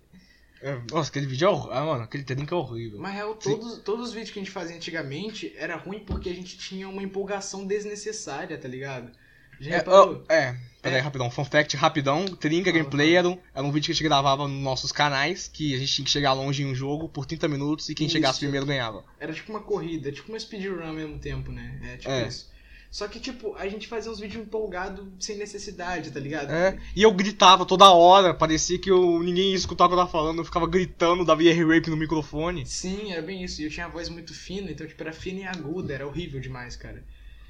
[0.61, 1.73] É, nossa, aquele vídeo é horrível.
[1.73, 2.99] Ah, mano, aquele Trinca é horrível.
[2.99, 6.33] Mas real, todos, todos os vídeos que a gente fazia antigamente era ruim porque a
[6.33, 9.11] gente tinha uma empolgação desnecessária, tá ligado?
[9.59, 11.01] Já É, ó, é, peraí, É.
[11.01, 11.31] rapidão.
[11.31, 12.25] Fun fact, rapidão.
[12.25, 15.73] Trinca Gameplay era um, era um vídeo que a gente gravava nos nossos canais, que
[15.73, 18.33] a gente tinha que chegar longe em um jogo por 30 minutos e quem chegasse
[18.35, 18.45] Isso.
[18.45, 19.03] primeiro ganhava.
[19.19, 21.79] Era tipo uma corrida, tipo uma speedrun ao mesmo tempo, né?
[21.83, 22.27] É tipo É.
[22.27, 22.51] isso.
[22.89, 26.51] Só que, tipo, a gente fazia uns vídeos empolgados sem necessidade, tá ligado?
[26.51, 29.97] É, e eu gritava toda hora, parecia que eu, ninguém ia escutar o que eu
[29.99, 32.65] tava falando, eu ficava gritando, dava ear rape no microfone.
[32.65, 33.61] Sim, era bem isso.
[33.61, 36.39] E eu tinha a voz muito fina, então, tipo, era fina e aguda, era horrível
[36.39, 37.03] demais, cara.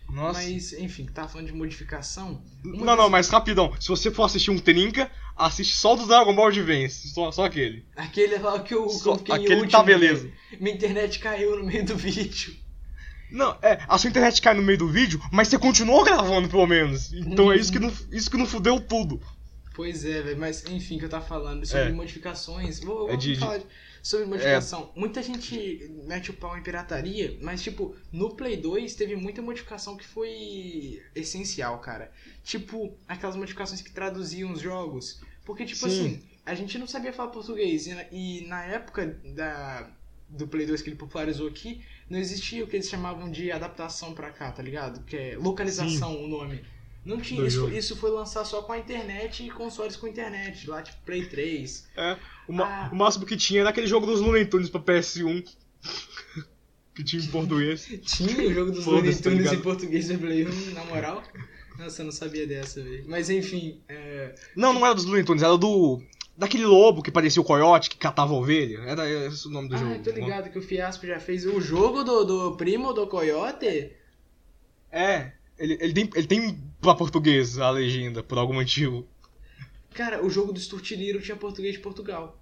[0.10, 0.42] Nossa.
[0.42, 2.42] Mas, enfim, tava falando de modificação.
[2.64, 3.74] uma Não, das- não, mas rapidão.
[3.80, 7.10] Se você for assistir um Trinca, assiste só o do Dragon Ball Advance.
[7.10, 7.86] Só, só aquele.
[7.96, 10.32] Aquele lá que eu, que Só- em aquele último, tá beleza.
[10.62, 12.56] Minha internet caiu no meio do vídeo.
[13.32, 16.66] Não, é, a sua internet cai no meio do vídeo, mas você continuou gravando pelo
[16.68, 17.12] menos.
[17.14, 19.22] Então é isso que não, isso que não fudeu tudo.
[19.76, 21.92] Pois é, velho, mas enfim, que eu tava falando sobre É.
[21.92, 22.80] modificações.
[22.80, 23.62] Vou, É de- falar
[24.02, 24.92] sobre modificação.
[24.96, 29.96] Muita gente mete o pau em pirataria, mas tipo, no Play 2 teve muita modificação
[29.96, 32.12] que foi essencial, cara.
[32.44, 35.22] Tipo, aquelas modificações que traduziam os jogos.
[35.46, 36.06] Porque, tipo Sim.
[36.08, 37.86] assim, a gente não sabia falar português.
[37.88, 39.90] E na, e na época da,
[40.30, 44.14] do Play 2 que ele popularizou aqui, não existia o que eles chamavam de adaptação
[44.14, 45.04] pra cá, tá ligado?
[45.06, 46.64] Que é localização o nome.
[47.06, 47.74] Não tinha, Do isso, jogo.
[47.76, 51.88] isso foi lançar só com a internet e consoles com internet, lá tipo Play 3.
[51.96, 52.18] É,
[52.48, 52.90] o, Ah.
[52.92, 55.46] o máximo que tinha era aquele jogo dos Looney Tunes pra PS1.
[56.94, 57.88] que tinha em português.
[58.04, 59.56] Tinha o jogo dos Looney tá Tunes ligado?
[59.56, 61.24] em português do Play 1, na moral.
[61.78, 63.06] Nossa, eu não sabia dessa, velho.
[63.08, 64.34] Mas enfim, é...
[64.56, 66.02] Não, não era dos Looney Tunes, era do.
[66.38, 68.78] Daquele lobo que parecia o coiote, que catava ovelha.
[68.82, 70.04] Era esse o nome do Ah, jogo.
[70.04, 73.92] tô ligado que o Fiasco já fez o jogo do, do primo do Coyote.
[74.92, 79.08] É, ele, ele, tem, ele tem pra português a legenda, por algum motivo.
[79.96, 82.40] Cara, o jogo do Sturtiliro tinha português de Portugal.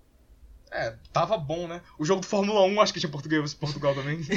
[0.69, 1.81] É, tava bom, né?
[1.97, 4.19] O jogo do Fórmula 1 acho que tinha português em Portugal também.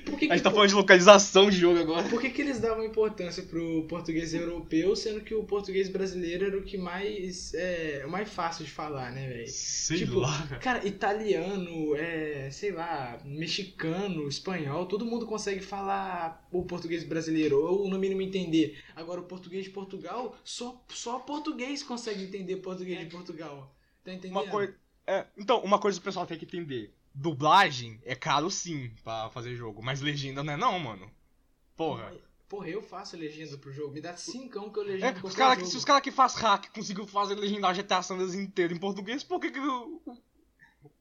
[0.00, 2.08] Por que, A que, gente tá falando de localização de jogo agora.
[2.08, 6.58] por que, que eles davam importância pro português europeu, sendo que o português brasileiro era
[6.58, 9.98] o que mais é o mais fácil de falar, né, velho?
[9.98, 10.58] Tipo, lá.
[10.60, 17.88] Cara, italiano, é, sei lá, mexicano, espanhol, todo mundo consegue falar o português brasileiro, ou
[17.88, 18.78] no mínimo entender.
[18.94, 23.74] Agora, o português de Portugal, só, só português consegue entender português de Portugal.
[24.04, 24.40] Tá entendendo?
[24.40, 24.74] Uma coisa.
[25.06, 26.92] É, então, uma coisa que o pessoal tem que entender.
[27.14, 31.10] Dublagem é caro sim pra fazer jogo, mas legenda não é não, mano.
[31.76, 32.12] Porra.
[32.48, 33.92] Porra, eu faço legenda pro jogo.
[33.92, 35.70] Me dá cincão que eu É, legendo os qualquer cara, que- jogo.
[35.72, 39.38] se os caras que faz hack conseguiu fazer legendar GTA Sanders inteiro em português, por
[39.40, 40.00] que, que o-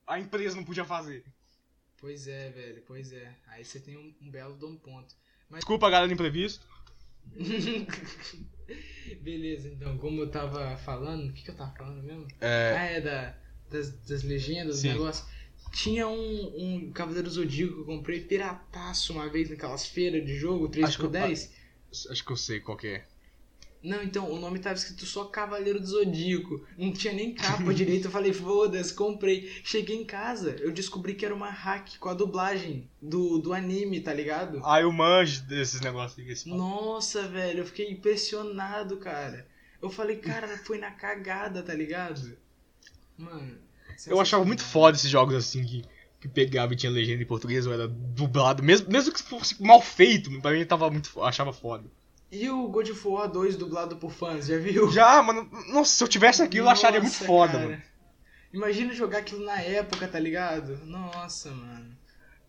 [0.05, 1.23] a empresa não podia fazer?
[1.99, 3.33] Pois é, velho, pois é.
[3.47, 5.15] Aí você tem um, um belo de um ponto.
[5.51, 6.67] Desculpa, galera, imprevisto.
[9.21, 12.27] Beleza, então, como eu tava falando, o que, que eu tava falando mesmo?
[12.41, 12.73] É.
[12.77, 13.37] Ah, é da,
[13.69, 14.87] das, das legendas, do Sim.
[14.89, 15.25] negócio.
[15.77, 16.53] Tinha um,
[16.87, 20.97] um Cavaleiro Zodíaco que eu comprei pirataço uma vez naquelas feiras de jogo, 3 Acho
[20.97, 21.53] por que eu- 10.
[22.09, 23.05] Acho que eu sei qual que é.
[23.83, 26.65] Não, então, o nome tava escrito só Cavaleiro do Zodíaco.
[26.75, 28.05] Não tinha nem capa direito.
[28.05, 29.51] Eu falei, foda-se, comprei.
[29.63, 34.01] Cheguei em casa, eu descobri que era uma hack com a dublagem do, do anime,
[34.01, 34.59] tá ligado?
[34.65, 36.43] Ah, eu manjo desses negócios.
[36.45, 39.47] Nossa, velho, eu fiquei impressionado, cara.
[39.79, 42.35] Eu falei, cara, foi na cagada, tá ligado?
[43.15, 43.66] Mano.
[44.05, 45.83] Eu achava muito foda esses jogos assim que
[46.19, 49.81] que pegava e tinha legenda em português ou era dublado, mesmo, mesmo que fosse mal
[49.81, 51.21] feito, pra mim tava muito.
[51.23, 51.89] achava foda.
[52.31, 54.91] E o God of War 2 dublado por fãs, já viu?
[54.91, 57.65] Já, mano, nossa, se eu tivesse aquilo, eu acharia muito Nossa, foda, cara.
[57.69, 57.81] mano.
[58.51, 60.83] Imagina jogar aquilo na época, tá ligado?
[60.85, 61.95] Nossa, mano.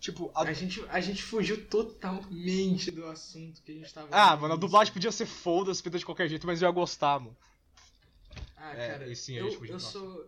[0.01, 0.43] Tipo, a...
[0.43, 4.09] A gente, a gente fugiu totalmente do assunto que a gente tava.
[4.11, 7.21] Ah, mano, a dublagem podia ser foda-se, feita de qualquer jeito, mas eu ia gostar,
[7.21, 7.37] mano.
[8.57, 10.27] Ah, É, cara, sim, eu, eu sou.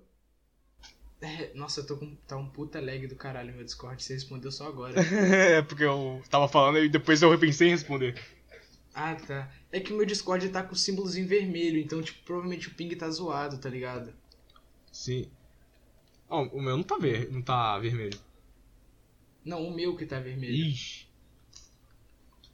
[1.21, 2.15] É, nossa, eu tô com.
[2.27, 4.95] Tá um puta lag do caralho meu Discord, você respondeu só agora.
[5.01, 8.15] é, porque eu tava falando e depois eu repensei em responder.
[8.95, 9.51] ah, tá.
[9.73, 12.95] É que o meu Discord tá com símbolos em vermelho, então, tipo, provavelmente o ping
[12.97, 14.13] tá zoado, tá ligado?
[14.93, 15.31] Sim.
[16.29, 17.31] Ó, o meu não tá, ver...
[17.31, 18.19] não tá vermelho.
[19.45, 20.55] Não, o meu que tá vermelho.
[20.55, 21.07] Ixi.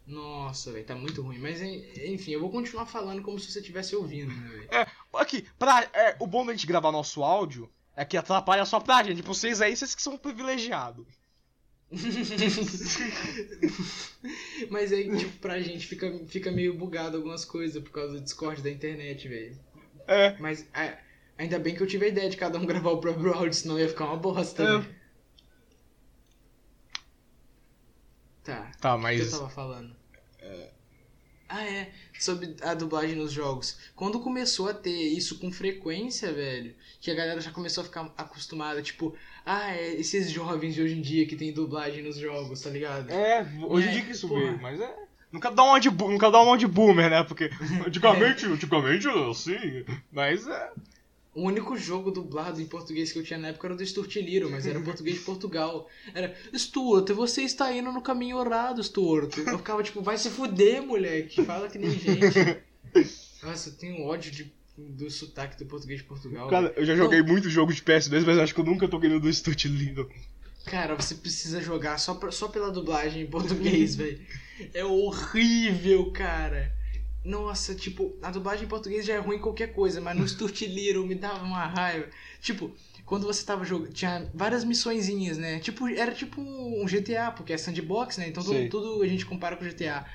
[0.07, 1.39] Nossa, velho, tá muito ruim.
[1.39, 4.71] Mas, en- enfim, eu vou continuar falando como se você estivesse ouvindo, né, velho?
[4.71, 8.79] É, aqui, pra, é, o bom da gente gravar nosso áudio é que atrapalha só
[8.79, 9.17] pra gente.
[9.17, 11.07] Tipo, vocês aí, vocês que são privilegiados.
[14.71, 18.63] Mas aí, tipo, pra gente fica, fica meio bugado algumas coisas por causa do Discord
[18.63, 19.59] da internet, velho.
[20.07, 20.37] É.
[20.39, 20.99] Mas a-
[21.39, 23.79] ainda bem que eu tive a ideia de cada um gravar o próprio áudio, senão
[23.79, 24.79] ia ficar uma bosta, É.
[24.79, 24.87] né?
[28.45, 29.31] Tá, Tá, o que eu mas.
[29.31, 29.97] tava falando?
[31.49, 31.91] Ah, é.
[32.19, 33.79] Sobre a dublagem nos jogos.
[33.95, 38.13] Quando começou a ter isso com frequência, velho, que a galera já começou a ficar
[38.17, 42.61] acostumada, tipo, ah, é esses jovens de hoje em dia que tem dublagem nos jogos,
[42.61, 43.11] tá ligado?
[43.11, 44.95] É, hoje em É, dia que isso veio, mas é.
[45.41, 47.23] Quero dar uma de, quero dar uma de boomer, né?
[47.23, 47.51] Porque
[47.87, 49.85] antigamente, antigamente, assim.
[50.11, 50.71] Mas é.
[51.37, 53.85] O único jogo dublado em português que eu tinha na época era o do
[54.23, 55.87] Little, mas era português de Portugal.
[56.15, 59.37] Era, Stuart, você está indo no caminho errado, Stuart.
[59.37, 61.45] Eu ficava tipo, vai se fuder, moleque.
[61.45, 62.63] Fala que nem gente.
[63.43, 66.49] Nossa, eu tenho ódio de, do sotaque do português de Portugal.
[66.49, 66.81] Cara, velho.
[66.81, 69.29] eu já joguei muito jogo de PS2, mas acho que eu nunca toquei no do
[69.29, 70.09] Little.
[70.65, 74.21] Cara, você precisa jogar só, pra- só pela dublagem em português, velho.
[74.73, 76.73] É horrível, cara.
[77.27, 80.61] Nossa, tipo, a dublagem em português já é ruim em qualquer coisa, mas no Stuart
[80.63, 82.07] Little me dava uma raiva.
[82.41, 82.71] Tipo,
[83.05, 85.59] quando você tava jogando, tinha várias missõezinhas, né?
[85.59, 88.29] Tipo, era tipo um GTA, porque é sandbox, né?
[88.29, 90.07] Então tudo, tudo a gente compara com GTA.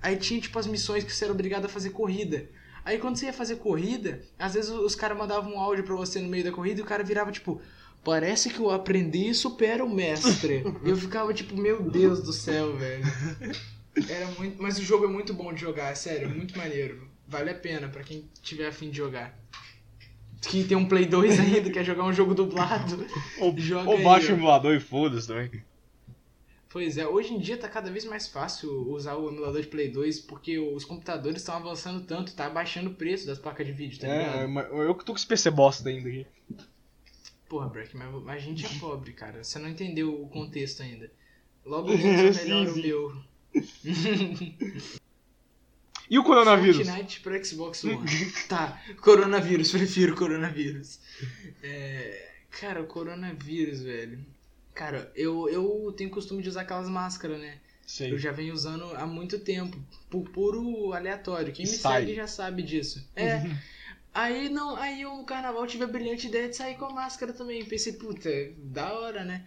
[0.00, 2.48] Aí tinha, tipo, as missões que você era obrigado a fazer corrida.
[2.84, 6.20] Aí quando você ia fazer corrida, às vezes os caras mandavam um áudio pra você
[6.20, 7.60] no meio da corrida e o cara virava, tipo,
[8.02, 10.64] Parece que o aprendiz supera o mestre.
[10.84, 13.04] Eu ficava tipo, meu Deus do céu, velho.
[14.08, 17.08] Era muito, mas o jogo é muito bom de jogar, é sério, muito maneiro.
[17.26, 19.38] Vale a pena pra quem tiver afim de jogar.
[20.42, 23.06] Quem tem um Play 2 ainda, quer jogar um jogo dublado.
[23.38, 25.62] Ou, Joga ou baixa o emulador e foda-se também.
[26.68, 29.88] Pois é, hoje em dia tá cada vez mais fácil usar o emulador de Play
[29.90, 33.98] 2 porque os computadores estão avançando tanto, tá abaixando o preço das placas de vídeo,
[34.00, 34.76] tá É, ligado?
[34.76, 36.26] eu que tô com esse PC bosta ainda aqui.
[37.48, 39.42] Porra, Breck, mas, mas a gente é pobre, cara.
[39.42, 41.10] Você não entendeu o contexto ainda.
[41.66, 43.22] Logo menos é melhor Sim, o meu.
[46.10, 46.88] E o coronavírus?
[46.88, 48.04] Fortnite pro Xbox One.
[48.48, 50.98] tá, coronavírus, prefiro coronavírus.
[51.62, 54.18] É, cara, o coronavírus, velho.
[54.74, 57.58] Cara, eu, eu tenho costume de usar aquelas máscaras, né?
[57.86, 58.12] Sei.
[58.12, 59.76] Eu já venho usando há muito tempo,
[60.08, 61.52] por puro aleatório.
[61.52, 62.06] Quem me Style.
[62.06, 63.08] segue já sabe disso.
[63.14, 63.42] É.
[64.12, 67.32] Aí não, aí eu no carnaval tive a brilhante ideia de sair com a máscara
[67.32, 67.64] também.
[67.64, 69.46] Pensei, puta, da hora, né?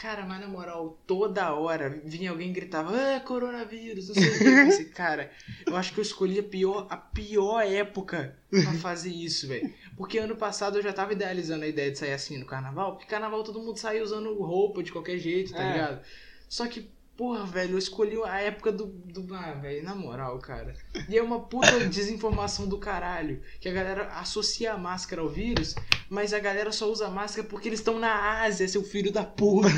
[0.00, 4.38] Cara, mas na moral, toda hora vinha alguém e gritava, ah, coronavírus, não sei o
[4.38, 4.44] que.
[4.48, 5.30] Eu pensei, cara,
[5.66, 9.70] eu acho que eu escolhi a pior, a pior época pra fazer isso, velho.
[9.98, 13.10] Porque ano passado eu já tava idealizando a ideia de sair assim no carnaval, porque
[13.10, 15.72] carnaval todo mundo sai usando roupa de qualquer jeito, tá É.
[15.72, 16.00] ligado?
[16.48, 18.86] Só que, porra, velho, eu escolhi a época do.
[18.86, 20.74] do ah, velho, na moral, cara.
[21.06, 23.42] E é uma puta desinformação do caralho.
[23.60, 25.74] Que a galera associa a máscara ao vírus,
[26.08, 29.68] mas a galera só usa máscara porque eles estão na Ásia, seu filho da puta.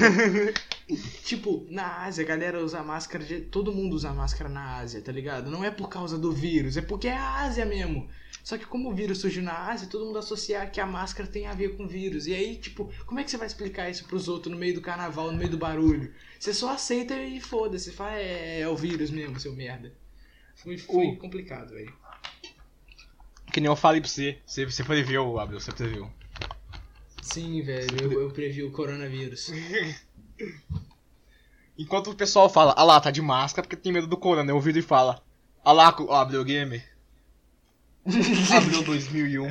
[1.25, 3.25] tipo, na Ásia, a galera usa máscara.
[3.25, 3.41] De...
[3.41, 5.51] Todo mundo usa máscara na Ásia, tá ligado?
[5.51, 8.09] Não é por causa do vírus, é porque é a Ásia mesmo.
[8.45, 11.47] Só que como o vírus surgiu na Ásia, todo mundo associa que a máscara tem
[11.47, 12.27] a ver com o vírus.
[12.27, 14.81] E aí, tipo, como é que você vai explicar isso pros outros no meio do
[14.81, 16.13] carnaval, no meio do barulho?
[16.43, 17.93] Você só aceita e foda-se.
[17.93, 19.93] Fala, é, é o vírus mesmo, seu merda.
[20.57, 21.95] Foi, foi complicado, velho.
[23.53, 24.41] Que nem eu falei pra você.
[24.45, 26.11] Você, você previu, Abel, você previu.
[27.23, 29.53] Sim, velho, eu, eu previ o coronavírus.
[31.79, 34.57] Enquanto o pessoal fala, ah lá, tá de máscara porque tem medo do corona, eu
[34.57, 35.23] ouvido e fala,
[35.65, 36.85] ah lá, ó, Abel Gamer.
[38.53, 39.47] Abril 2001.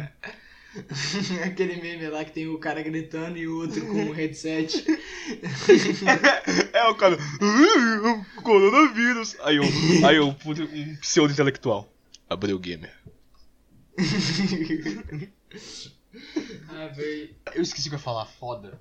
[1.45, 4.85] Aquele meme lá que tem o cara gritando e o outro com o headset.
[6.81, 9.35] É o cara, "Uh, coronavírus.
[9.41, 9.63] Aí eu,
[10.07, 11.87] aí eu, puto, um pseudo-intelectual.
[12.29, 12.93] Abril Gamer.
[16.69, 17.35] ah, velho.
[17.53, 18.79] Eu esqueci o que eu ia falar, foda.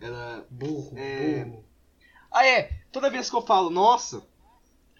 [0.00, 0.44] Era.
[0.50, 1.44] Burro, É.
[1.44, 1.64] burro.
[2.32, 2.70] Ah, é.
[2.92, 4.22] Toda vez que eu falo, nossa,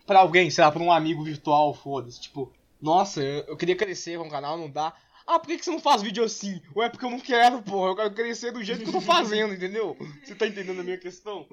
[0.06, 4.18] pra alguém, sei lá, pra um amigo virtual, foda-se, tipo, nossa, eu, eu queria crescer
[4.18, 4.92] com o canal, não dá.
[5.26, 6.60] Ah, por que, que você não faz vídeo assim?
[6.74, 9.00] Ou é porque eu não quero, porra, eu quero crescer do jeito que eu tô
[9.00, 9.96] fazendo, entendeu?
[10.24, 11.46] Você tá entendendo a minha questão?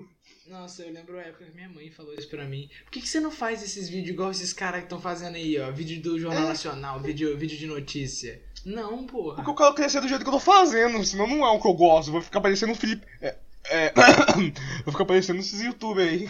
[0.50, 2.70] Nossa, eu lembro a época que minha mãe falou isso pra mim.
[2.86, 5.60] Por que, que você não faz esses vídeos igual esses caras que estão fazendo aí,
[5.60, 5.70] ó?
[5.72, 6.48] Vídeo do Jornal É.
[6.48, 8.42] Nacional, vídeo, vídeo de notícia.
[8.66, 9.36] Não, porra.
[9.36, 11.68] Porque eu quero crescer do jeito que eu tô fazendo, senão não é o que
[11.68, 12.12] eu gosto.
[12.12, 13.06] Vou ficar parecendo um Felipe.
[13.22, 13.38] É.
[13.66, 13.94] é
[14.86, 16.30] vou ficar parecendo esses youtubers aí.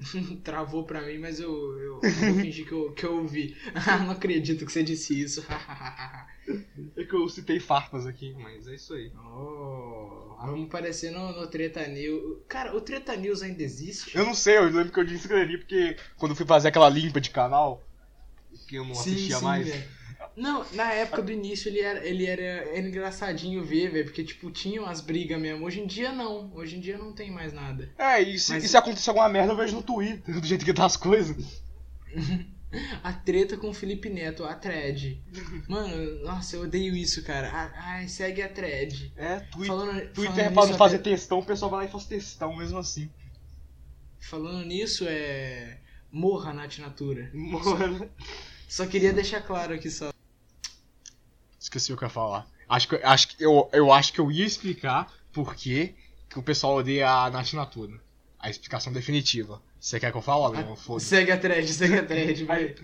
[0.44, 3.56] Travou pra mim, mas eu, eu, eu vou fingir que eu, que eu ouvi.
[3.74, 5.44] Ah, não acredito que você disse isso.
[6.96, 9.12] É que eu citei farpas aqui, mas é isso aí.
[9.14, 12.38] oh, vamos parecer no, no Treta News.
[12.48, 14.16] Cara, o Treta News ainda existe?
[14.16, 17.20] Eu não sei, eu lembro que eu inscrevi porque quando eu fui fazer aquela limpa
[17.20, 17.82] de canal,
[18.68, 19.68] que eu não assistia mais.
[19.68, 20.00] velho.
[20.36, 24.50] Não, na época do início ele era, ele era, era engraçadinho ver, velho, porque tipo,
[24.50, 25.64] tinha umas brigas mesmo.
[25.66, 27.90] Hoje em dia não, hoje em dia não tem mais nada.
[27.98, 30.64] É, e se, Mas- e se acontecer alguma merda eu vejo no Twitter, do jeito
[30.64, 31.62] que tá as coisas.
[33.02, 35.20] A treta com o Felipe Neto, a thread.
[35.68, 37.50] Mano, nossa, eu odeio isso, cara.
[37.52, 39.12] Ah, Ai, segue a thread.
[39.16, 39.66] É, Twitter.
[39.66, 42.04] Falando, Twitter falando é pra não fazer até- textão, o pessoal vai lá e faz
[42.04, 43.10] textão mesmo assim.
[44.20, 45.78] Falando nisso, é.
[46.12, 47.30] Morra na Natura.
[47.34, 48.08] Mano.
[48.68, 50.12] Só queria deixar claro aqui só.
[51.58, 52.46] Esqueci o que eu ia falar.
[52.68, 55.94] Acho que, acho que eu, eu acho que eu ia explicar por que
[56.28, 58.00] que o pessoal odeia a Nath Natura.
[58.38, 59.60] A explicação definitiva.
[59.80, 60.76] Você quer que eu fale, Leon?
[60.76, 61.06] Foda-se.
[61.06, 62.74] Segue a thread, segue a thread, vai.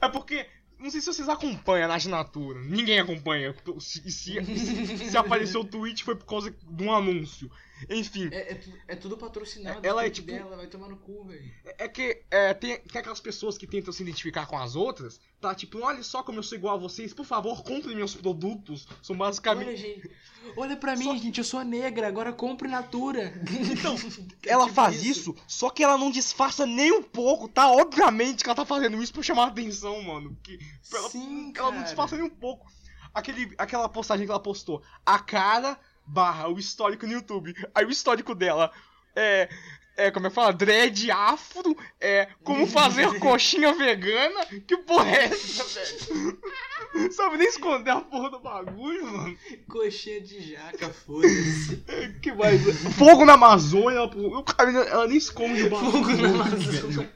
[0.00, 0.46] É porque,
[0.78, 2.60] não sei se vocês acompanham a Nath Natura.
[2.60, 3.54] Ninguém acompanha.
[3.78, 7.48] Se, se, se apareceu o tweet foi por causa de um anúncio.
[7.88, 9.80] Enfim, É, é, tu- é tudo patrocinado.
[9.86, 11.50] Ela é tipo- dela, vai tomar no cu, velho.
[11.78, 15.20] é que é, tem, tem aquelas pessoas que tentam se identificar com as outras.
[15.40, 17.14] Tá tipo, olha só como eu sou igual a vocês.
[17.14, 18.86] Por favor, comprem meus produtos.
[19.02, 19.68] São basicamente.
[19.68, 20.10] Olha, gente.
[20.56, 23.32] Olha pra mim, Só- gente, eu sou negra, agora compre Natura.
[23.70, 23.94] Então,
[24.44, 25.36] É ela tipo faz isso.
[25.46, 27.70] só que ela não disfarça nem um pouco, tá?
[27.70, 30.36] Obviamente que ela tá fazendo isso pra chamar a atenção, mano.
[30.42, 30.58] Que
[30.92, 31.82] ela, Sim, ela não cara.
[31.84, 32.66] disfarça nem um pouco.
[33.14, 34.82] Aquele, aquela postagem que ela postou.
[35.04, 37.54] A cara barra o histórico no YouTube.
[37.74, 38.72] Aí o histórico dela
[39.14, 39.48] é.
[39.96, 40.52] É, como é que fala?
[40.52, 44.46] Dread afro, é, como fazer coxinha vegana.
[44.64, 47.12] Que porra é essa, velho?
[47.12, 49.36] Sabe nem esconder a porra do bagulho, mano.
[49.68, 51.82] Coxinha de jaca, foda-se.
[52.22, 52.62] Que mais?
[52.94, 55.92] Fogo na Amazônia, o cara, ela nem esconde o bagulho.
[55.92, 56.44] Fogo na.
[56.44, 57.12] Amazônia.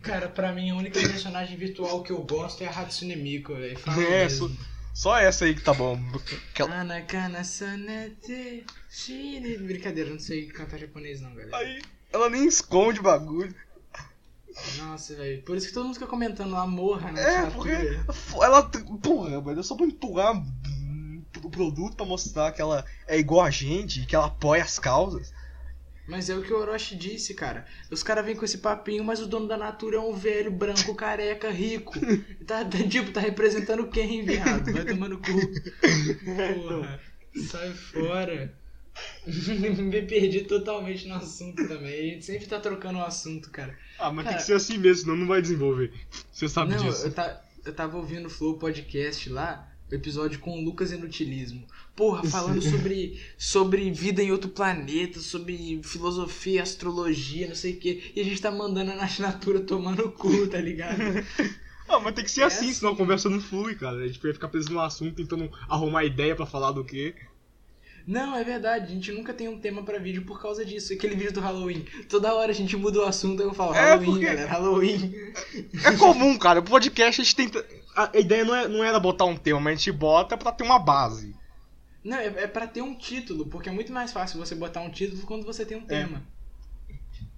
[0.00, 3.78] Cara, pra mim a única personagem virtual que eu gosto é a Hatsune Miku, velho.
[3.86, 4.54] É, mesmo.
[4.94, 5.98] Só, essa aí que tá bom.
[6.50, 6.70] Aquela-.
[9.58, 11.56] Brincadeira, não sei cantar japonês não, galera.
[11.56, 13.52] Aí ela nem esconde o bagulho.
[14.78, 15.42] Nossa, velho.
[15.42, 17.72] Por isso que todo mundo fica comentando lá, morra na É, porque
[18.40, 18.70] ela.
[19.02, 20.40] Porra, é só pra empurrar
[21.42, 24.78] o produto pra mostrar que ela é igual a gente e que ela apoia as
[24.78, 25.33] causas.
[26.06, 27.64] Mas é o que o Orochi disse, cara.
[27.90, 30.94] Os caras vêm com esse papinho, mas o dono da Natura é um velho, branco,
[30.94, 31.92] careca, rico.
[32.46, 34.70] Tá, tá, tipo, tá representando quem, viado?
[34.70, 35.32] Vai tomar no cu.
[36.24, 37.00] Porra,
[37.48, 38.54] sai fora.
[39.26, 41.94] Me perdi totalmente no assunto também.
[42.10, 43.76] A gente sempre tá trocando o assunto, cara.
[43.98, 45.90] Ah, mas Cara- tem que ser assim mesmo, senão não vai desenvolver.
[46.30, 47.06] Você sabe Não, disso.
[47.06, 51.64] eu, ta- eu tava ouvindo o Flow Podcast lá, episódio com o Lucas Inutilismo.
[51.96, 58.02] Porra, falando sobre, sobre vida em outro planeta, sobre filosofia, astrologia, não sei o quê.
[58.16, 60.98] E a gente tá mandando a Natura tomar no cu, tá ligado?
[61.86, 63.02] Ah, mas tem que ser É assim, senão a assim.
[63.02, 63.98] conversa não flui, cara.
[63.98, 67.14] A gente vai ficar preso no assunto tentando arrumar ideia pra falar do quê.
[68.06, 70.94] Não, é verdade, a gente nunca tem um tema pra vídeo por causa disso.
[70.94, 71.84] Aquele vídeo do Halloween.
[72.08, 75.14] Toda hora a gente muda o assunto e eu falo, É, Halloween, porque- galera, Halloween.
[75.84, 76.60] É comum, cara.
[76.60, 77.66] O podcast a gente tenta.
[77.96, 80.64] A ideia não, é, não era botar um tema, mas a gente bota pra ter
[80.64, 81.34] uma base.
[82.02, 84.90] Não, é, é pra ter um título, porque é muito mais fácil você botar um
[84.90, 86.22] título quando você tem um tema.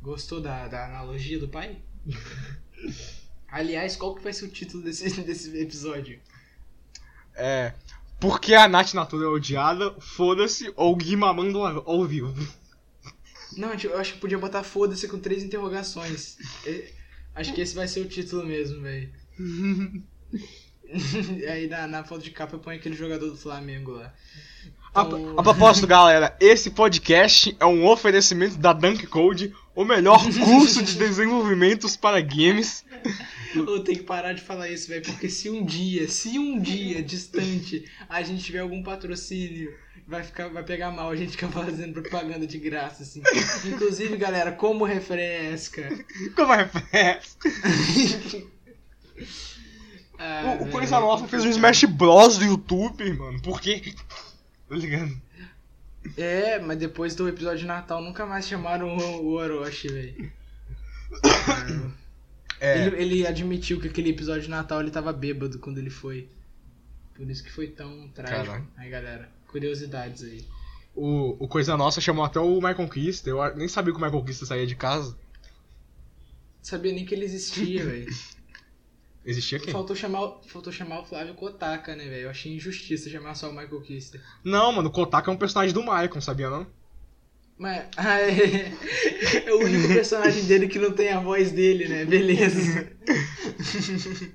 [0.02, 1.78] Gostou da, da analogia do pai?
[3.48, 6.20] Aliás, qual que vai ser o título desse, desse episódio?
[7.34, 7.72] É.
[8.18, 12.34] Porque a Nath Natura é odiada, foda-se, ou o Gui mamando ao vivo.
[13.56, 16.38] Não, tipo, eu acho que podia botar foda-se com três interrogações.
[16.66, 16.92] É,
[17.34, 19.12] acho que esse vai ser o título mesmo, velho.
[21.50, 24.12] Aí na, na foto de capa eu ponho aquele jogador do Flamengo lá.
[24.94, 30.20] A, Então- a propósito, galera, esse podcast é um oferecimento da Dunk Code, o melhor
[30.44, 32.84] curso de desenvolvimentos para games.
[33.54, 37.02] Eu tenho que parar de falar isso, velho, porque se um dia, se um dia
[37.02, 39.74] distante a gente tiver algum patrocínio,
[40.06, 43.22] vai ficar, vai pegar mal a gente ficar fazendo propaganda de graça, assim.
[43.66, 45.88] Inclusive, galera, como refresca.
[46.34, 46.52] Como
[46.90, 47.48] festa?
[50.18, 53.40] Ah, O, o velho, Coisa Nossa fez um Smash Bros do YouTube, mano.
[53.42, 53.94] Por quê?
[54.68, 55.16] Tá ligado?
[56.16, 60.32] É, mas depois do episódio de Natal nunca mais chamaram o, o Orochi, velho.
[62.58, 62.86] É.
[62.86, 66.26] Ele, ele admitiu que aquele episódio de Natal ele tava bêbado quando ele foi.
[67.14, 68.46] Por isso que foi tão trágico.
[68.46, 68.68] Caralho.
[68.78, 70.42] Aí, galera, curiosidades aí.
[70.94, 73.28] O, o Coisa Nossa chamou até o Michael Conquista.
[73.28, 75.16] Eu nem sabia que o Michael Conquista saía de casa.
[76.62, 78.06] Sabia nem que ele existia, velho.
[79.26, 79.72] Existia quem?
[79.72, 82.22] Faltou chamar, faltou chamar o Flávio Kotaka, né, velho?
[82.22, 84.22] Eu achei injustiça chamar só o Michael Kister.
[84.44, 86.64] Não, mano, o Kotaka é um personagem do Michael, sabia não?
[87.58, 87.88] Mas.
[87.96, 88.72] Ah, é,
[89.46, 92.04] é o único personagem dele que não tem a voz dele, né?
[92.04, 92.92] Beleza.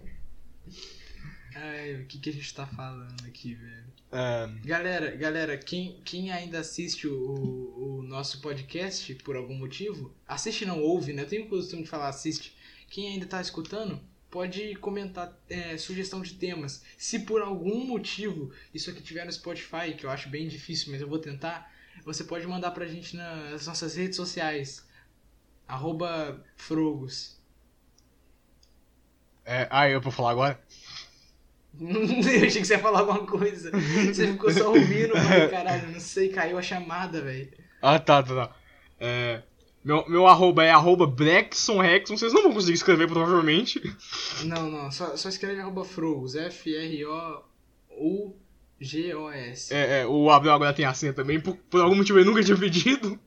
[1.55, 3.91] Ai, o que, que a gente tá falando aqui, velho?
[4.11, 4.49] É.
[4.65, 10.65] Galera, galera, quem, quem ainda assiste o, o, o nosso podcast por algum motivo, assiste
[10.65, 11.21] não ouve, né?
[11.21, 12.57] Eu tenho o costume de falar assiste.
[12.89, 14.01] Quem ainda tá escutando,
[14.31, 16.81] pode comentar é, sugestão de temas.
[16.97, 21.01] Se por algum motivo isso aqui tiver no Spotify, que eu acho bem difícil, mas
[21.01, 21.71] eu vou tentar,
[22.05, 24.87] você pode mandar pra gente nas nossas redes sociais.
[25.67, 27.37] Arroba Frogos.
[29.45, 30.61] é ah, eu vou falar agora?
[31.79, 33.71] eu achei que você ia falar alguma coisa.
[33.71, 35.49] Você ficou só ouvindo, mano.
[35.49, 37.51] Caralho, não sei, caiu a chamada, velho.
[37.81, 38.55] Ah, tá, tá, tá.
[38.99, 39.43] É.
[39.83, 42.15] Meu, meu arroba é arroba Brexon Rexon.
[42.15, 43.81] Vocês não vão conseguir escrever, provavelmente.
[44.43, 47.43] Não, não, só, só escreve arroba Frogos, F-R-O-U-G-O-S.
[49.73, 51.39] É, é, o Abel agora tem a senha também.
[51.39, 53.19] Por, por algum motivo ele nunca tinha pedido.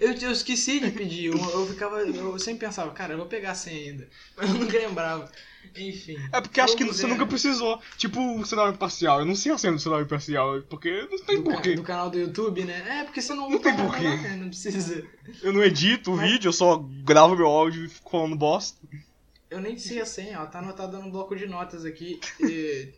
[0.00, 3.52] Eu, eu esqueci de pedir, eu, eu ficava, eu sempre pensava, cara, eu vou pegar
[3.52, 4.08] a senha ainda.
[4.36, 5.30] Mas eu nunca lembrava.
[5.76, 6.16] Enfim.
[6.32, 7.80] É porque acho que você nunca precisou.
[7.98, 9.20] Tipo o cenário imparcial.
[9.20, 10.62] Eu não sei a senha do cenário imparcial.
[10.62, 11.74] Porque não tem do, ca- porquê.
[11.74, 13.00] do canal do YouTube, né?
[13.00, 14.04] É, porque você não Não tem porquê.
[14.04, 14.36] lá, né?
[14.36, 15.04] Não precisa.
[15.42, 18.78] Eu não edito o Mas- vídeo, eu só gravo meu áudio e fico falando bosta.
[19.50, 22.18] Eu nem sei a senha, ela tá anotada no bloco de notas aqui.
[22.40, 22.88] E-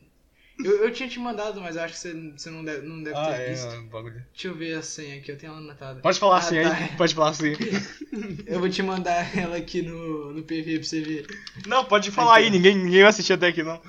[0.65, 3.17] Eu, eu tinha te mandado, mas eu acho que você, você não deve, não deve
[3.17, 3.69] Ah, ter visto.
[3.69, 4.25] é, bagulho.
[4.33, 6.01] Deixa eu ver a senha aqui, eu tenho ela anotada.
[6.01, 6.75] Pode falar Ah, assim tá.
[6.77, 7.53] aí, pode falar assim.
[8.47, 11.27] Eu vou te mandar ela aqui no, no PV pra você ver.
[11.67, 13.81] Não, pode falar aí, ninguém, ninguém vai assistir até aqui não.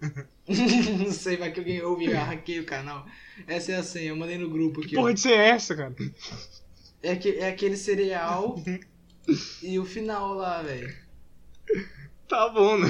[0.98, 3.06] não sei, vai que alguém ouve e eu hackeio o canal.
[3.46, 4.96] Essa é a senha, eu mandei no grupo aqui.
[4.96, 5.00] ó.
[5.00, 5.94] Porra de ser essa, cara?
[7.02, 8.62] É, que, é aquele cereal
[9.62, 10.92] e o final lá, velho.
[12.28, 12.88] Tá bom, né?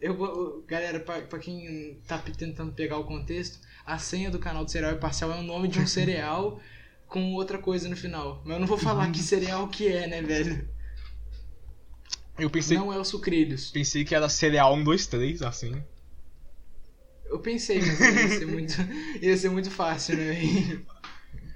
[0.00, 4.70] Eu, galera, pra, pra quem tá tentando pegar o contexto, a senha do canal do
[4.70, 6.60] Cereal e Parcial é o nome de um cereal
[7.06, 8.42] com outra coisa no final.
[8.44, 10.68] Mas eu não vou falar que cereal que é, né, velho?
[12.38, 13.70] Eu pensei, Não é o Sucrilhos.
[13.70, 15.82] pensei que era cereal 1, 2, 3, assim.
[17.24, 18.74] Eu pensei, mas ia ser muito,
[19.22, 20.34] ia ser muito fácil, né?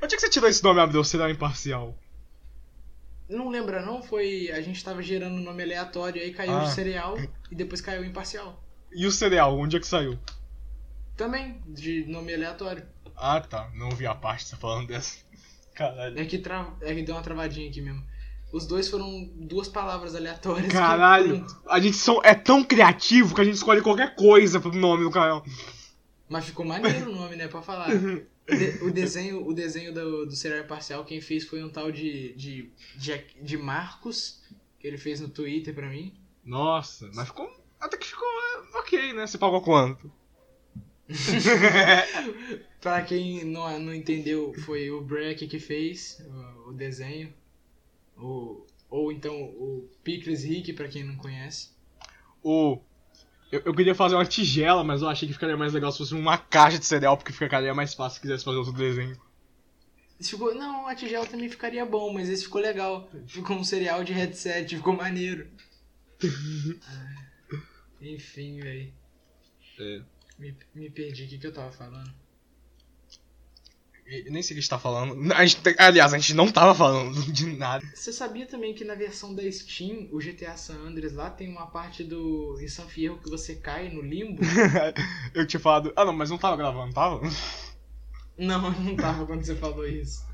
[0.03, 1.05] Onde é que você tirou esse nome, Abdel?
[1.05, 1.97] Cereal imparcial?
[3.31, 4.03] Não lembra não?
[4.03, 4.51] Foi.
[4.53, 6.65] A gente tava gerando um nome aleatório, aí caiu Ah.
[6.65, 7.17] o cereal
[7.51, 8.63] e depois caiu o imparcial.
[8.93, 10.19] E o cereal, onde é que saiu?
[11.17, 12.85] Também, de nome aleatório.
[13.17, 13.71] Ah, tá.
[13.75, 15.19] Não ouvi a parte que você tá falando dessa.
[15.75, 16.19] Caralho.
[16.19, 16.73] É que, tra...
[16.81, 18.03] é que deu uma travadinha aqui mesmo.
[18.53, 20.67] Os dois foram duas palavras aleatórias.
[20.67, 24.73] que- Caralho, a gente são, é tão criativo que a gente escolhe qualquer coisa pro
[24.75, 25.45] nome do canal.
[26.29, 27.47] Mas ficou maneiro o nome, né?
[27.49, 27.89] Pra falar.
[28.49, 31.91] O, de- o desenho, o desenho do, do cereal parcial, quem fez foi um tal
[31.93, 34.43] de, de, de, de Marcos,
[34.79, 36.13] que ele fez no Twitter pra mim.
[36.45, 37.49] Nossa, mas ficou.
[37.79, 39.27] Até que ficou é, ok, né?
[39.27, 40.11] Você pagou quanto?
[42.81, 46.23] Pra quem não, não entendeu, foi o Breck que fez
[46.65, 47.33] o, o desenho.
[48.17, 51.71] O, ou então o Pickles Rick, pra quem não conhece.
[52.43, 52.79] O.
[53.51, 56.15] Eu, eu queria fazer uma tigela, mas eu achei que ficaria mais legal se fosse
[56.15, 59.21] uma caixa de cereal, porque ficaria mais fácil se quisesse fazer outro desenho.
[60.21, 63.11] Ficou, não, a tigela também ficaria bom, mas esse ficou legal.
[63.27, 65.49] Ficou um cereal de headset, ficou maneiro.
[68.01, 68.93] Enfim, velho.
[69.79, 70.03] É.
[70.39, 72.13] Me, me perdi, o que, que eu tava falando?
[74.11, 75.33] Eu nem sei o que a gente tá falando.
[75.33, 77.87] A gente, aliás, a gente não tava falando de nada.
[77.95, 81.69] Você sabia também que na versão da Steam, o GTA San Andreas lá tem uma
[81.69, 84.43] parte do em San Fierro que você cai no limbo?
[85.33, 85.93] eu tinha falado.
[85.95, 87.21] Ah, não, mas não tava gravando, tava?
[88.37, 90.25] não, não tava quando você falou isso.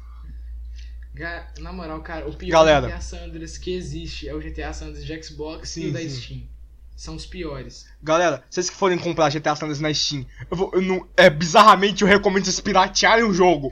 [1.60, 2.86] Na moral, cara, o pior Galera.
[2.86, 5.92] GTA San Andreas que existe é o GTA San Andreas de Xbox e Sim, o
[5.92, 6.08] da sim.
[6.08, 6.55] Steam.
[6.96, 7.86] São os piores.
[8.02, 11.28] Galera, vocês que forem comprar GTA San Andreas na Steam, eu vou, eu não, é
[11.28, 13.70] bizarramente eu recomendo vocês piratearem o jogo.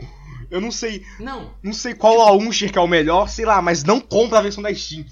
[0.50, 3.82] Eu não sei, Não, não sei qual launcher que é o melhor, sei lá, mas
[3.82, 5.04] não compra a versão da Steam.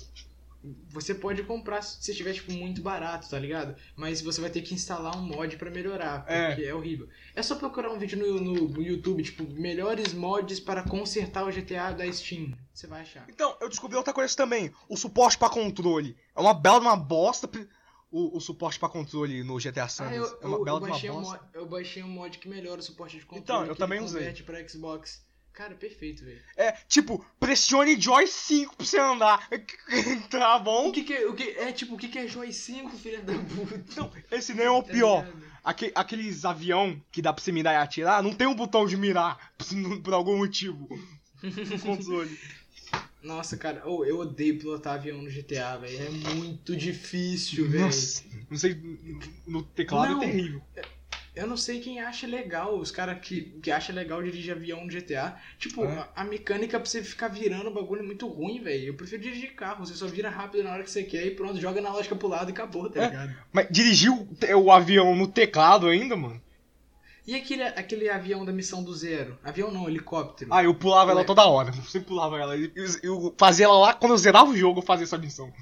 [0.90, 3.74] você pode comprar se tiver tipo muito barato, tá ligado?
[3.96, 6.48] Mas você vai ter que instalar um mod pra melhorar, É.
[6.48, 7.08] porque é, horrível.
[7.34, 11.50] É só procurar um vídeo no, no- no YouTube, tipo, melhores mods para consertar o
[11.50, 12.52] GTA da Steam.
[12.74, 13.24] Você vai achar.
[13.28, 14.70] Então, eu descobri outra coisa também.
[14.88, 16.14] O suporte pra controle.
[16.36, 17.48] É uma bela uma bosta.
[18.12, 20.16] O, o suporte pra controle no GTA Ah, Sanders.
[20.30, 21.38] eu, é uma eu, bela eu, uma baixei um bosta.
[21.38, 23.42] mod, eu baixei um mod que melhora o suporte de controle.
[23.42, 24.30] Então, eu também usei.
[24.44, 25.24] pra Xbox.
[25.52, 26.40] Cara, perfeito, velho.
[26.56, 29.48] É, tipo, pressione Joy 5 pra você andar.
[30.30, 30.88] tá bom?
[30.88, 33.20] O que que é, o que, é tipo, o que que é Joy 5, filha
[33.20, 33.84] da puta?
[34.00, 35.30] Não, esse nem é o Tá pior.
[35.62, 38.96] Aque- aqueles avião que dá pra você mirar e atirar, não tem um botão de
[38.96, 39.52] mirar,
[40.02, 40.88] por algum motivo.
[41.42, 42.38] No controle.
[43.22, 46.02] Nossa, cara, oh, eu odeio pilotar avião no GTA, velho.
[46.06, 47.84] É muito difícil, velho.
[47.84, 48.76] Nossa, não sei,
[49.46, 50.22] no teclado Não.
[50.22, 50.60] é terrível.
[51.34, 54.90] Eu não sei quem acha legal, os caras que, que acham legal dirigir avião no
[54.90, 55.34] GTA.
[55.58, 55.88] Tipo, É.
[55.88, 58.88] a, a mecânica pra você ficar virando o bagulho é muito ruim, velho.
[58.88, 61.58] Eu prefiro dirigir carro, você só vira rápido na hora que você quer e pronto,
[61.58, 63.06] joga na lógica pro lado e acabou, tá É.
[63.06, 63.34] ligado?
[63.50, 64.12] Mas dirigiu
[64.52, 66.41] o, o avião no teclado ainda, mano?
[67.26, 69.38] E aquele, aquele avião da missão do zero?
[69.44, 70.52] Avião não, helicóptero.
[70.52, 71.26] Ah, eu pulava ela Ué.
[71.26, 71.70] toda hora.
[71.70, 72.56] Eu sempre pulava ela.
[72.56, 72.70] Eu,
[73.02, 75.52] eu fazia ela lá, quando eu zerava o jogo, eu fazia essa missão.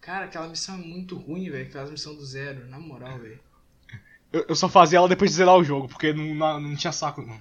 [0.00, 1.66] Cara, aquela missão é muito ruim, velho.
[1.66, 3.40] Aquela missão do zero, na moral, velho.
[4.32, 6.92] Eu, eu só fazia ela depois de zerar o jogo, porque não, não, não tinha
[6.92, 7.38] saco, não.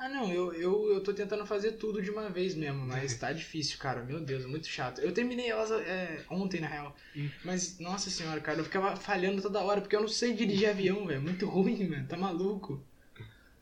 [0.00, 3.30] Ah, não, eu, eu, eu tô tentando fazer tudo de uma vez mesmo, mas tá
[3.34, 4.02] difícil, cara.
[4.02, 4.98] Meu Deus, muito chato.
[4.98, 6.96] Eu terminei elas é, ontem, na real.
[7.14, 7.28] Hum.
[7.44, 11.06] Mas, nossa senhora, cara, eu ficava falhando toda hora, porque eu não sei dirigir avião,
[11.06, 11.20] velho.
[11.20, 12.08] Muito ruim, mano.
[12.08, 12.82] Tá maluco.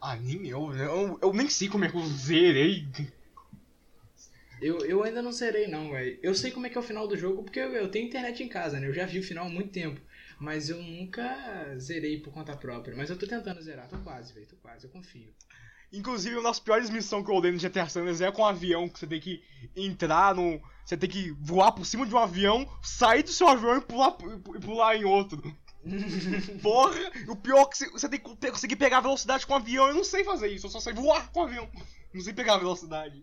[0.01, 0.72] Ah, nem eu.
[0.74, 2.86] Eu, eu nem sei como é que eu zerei.
[4.62, 6.20] Eu, eu ainda não zerei, não, velho.
[6.22, 8.45] Eu sei como é que é o final do jogo, porque eu, eu tenho internet
[8.45, 8.86] em casa, né?
[8.86, 10.01] Eu já vi o final há muito tempo.
[10.39, 12.95] Mas eu nunca zerei por conta própria.
[12.97, 13.89] Mas eu tô tentando zerar.
[13.89, 14.47] Tô quase, velho.
[14.47, 15.34] Tô quase, eu confio.
[15.93, 18.47] Inclusive, uma das piores missões que eu odeio no GTA San Andreas é com um
[18.47, 19.43] avião, que você tem que
[19.74, 20.61] entrar no...
[20.84, 24.16] Você tem que voar por cima de um avião, sair do seu avião e pular,
[24.57, 25.43] e pular em outro.
[26.62, 26.99] Porra!
[27.28, 29.89] O pior é que você- tem que conseguir pegar velocidade com o avião.
[29.89, 31.68] Eu não sei fazer isso, eu só sei voar com o avião.
[32.12, 33.22] Não sei pegar velocidade.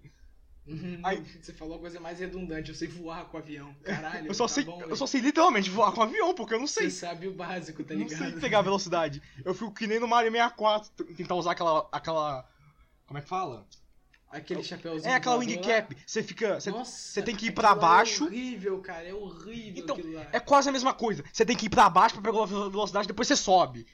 [1.03, 2.69] Aí- Você falou a coisa mais redundante.
[2.69, 3.75] Eu sei voar com o avião.
[3.83, 4.27] Caralho.
[4.27, 4.95] Eu só, tá sei, bom, eu velho.
[4.95, 6.89] só sei literalmente voar com o avião, porque eu não sei.
[6.89, 8.31] Você sabe o básico, tá não ligado?
[8.31, 9.21] sei pegar velocidade.
[9.43, 11.87] Eu fico que nem no Mario 64, t- tentar usar aquela.
[11.91, 12.47] aquela.
[13.05, 13.65] Como é que fala?
[14.29, 15.09] Aquele chapéuzinho.
[15.09, 15.95] É aquela wing cap.
[16.05, 16.59] Você fica.
[16.59, 18.25] Você, Nossa, você tem que ir pra lá baixo.
[18.25, 19.07] É horrível, cara.
[19.07, 20.27] É horrível Então, aquilo lá.
[20.33, 21.23] É quase a mesma coisa.
[21.31, 23.85] Você tem que ir pra baixo pra pegar a velocidade, depois você sobe.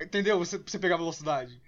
[0.00, 0.38] Entendeu?
[0.38, 1.60] Você, pra você pegar a velocidade.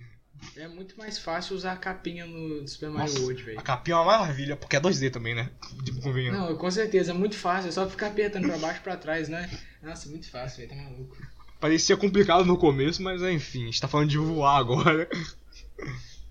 [0.57, 3.59] É muito mais fácil usar a capinha no Super Mario Nossa, World, velho.
[3.61, 5.51] A capinha é uma maravilha, porque é 2D também, né?
[5.85, 6.41] Tipo, convenhamos.
[6.41, 7.69] Não, com certeza, é muito fácil.
[7.69, 9.49] É só ficar apertando pra baixo e pra trás, né?
[9.81, 10.71] Nossa, muito fácil, velho.
[10.71, 11.17] Tá maluco.
[11.61, 15.09] Parecia complicado no começo, mas enfim, a gente tá falando de voar agora.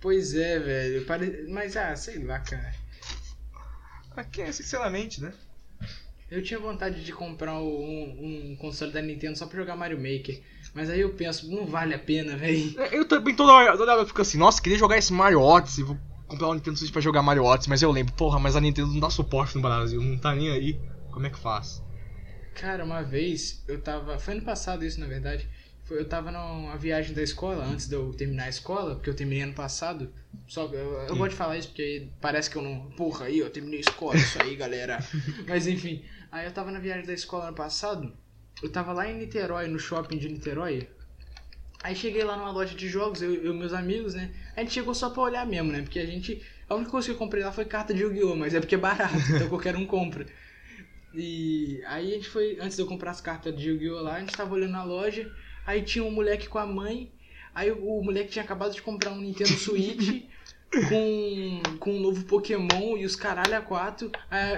[0.02, 1.06] Pois é, velho.
[1.06, 1.46] Pare...
[1.48, 2.74] Mas, ah, sei lá, cara.
[4.18, 5.32] Aqui é, sinceramente, né?
[6.30, 10.42] Eu tinha vontade de comprar um, um console da Nintendo só pra jogar Mario Maker.
[10.74, 12.74] Mas aí eu penso, não vale a pena, velho.
[12.92, 15.84] Eu também toda hora, toda hora eu fico assim, nossa, queria jogar esse Mario Odyssey,
[15.84, 15.98] vou
[16.28, 18.88] comprar um Nintendo Switch pra jogar Mario Odyssey, mas eu lembro, porra, mas a Nintendo
[18.94, 20.80] não dá suporte no Brasil, não tá nem aí.
[21.12, 21.84] Como é que faz?
[22.56, 24.18] Cara, uma vez eu tava.
[24.18, 25.48] Foi ano passado isso, na verdade.
[25.92, 29.44] Eu tava numa viagem da escola, antes de eu terminar a escola, porque eu terminei
[29.44, 30.12] ano passado.
[30.48, 32.92] Só eu, eu gosto de falar isso porque parece que eu não.
[32.92, 35.00] Porra, aí eu terminei a escola, isso aí, galera.
[35.48, 38.14] Mas enfim, aí eu tava na viagem da escola ano passado.
[38.62, 40.88] Eu tava lá em Niterói, no shopping de Niterói.
[41.84, 44.32] Aí cheguei lá numa loja de jogos, eu e meus amigos, né?
[44.56, 45.82] A gente chegou só pra olhar mesmo, né?
[45.82, 46.42] Porque a gente.
[46.70, 48.36] A única coisa que eu comprei lá foi carta de Yu-Gi-Oh!
[48.36, 50.26] Mas é porque é barato, então qualquer um compra.
[51.14, 54.02] E aí a gente foi, antes de eu comprar as cartas de Yu-Gi-Oh!
[54.02, 55.30] lá, a gente tava olhando na loja,
[55.66, 57.12] aí tinha um moleque com a mãe,
[57.54, 60.24] aí o, o moleque tinha acabado de comprar um Nintendo Switch
[60.88, 64.12] com, com um novo Pokémon e os caralho a quatro,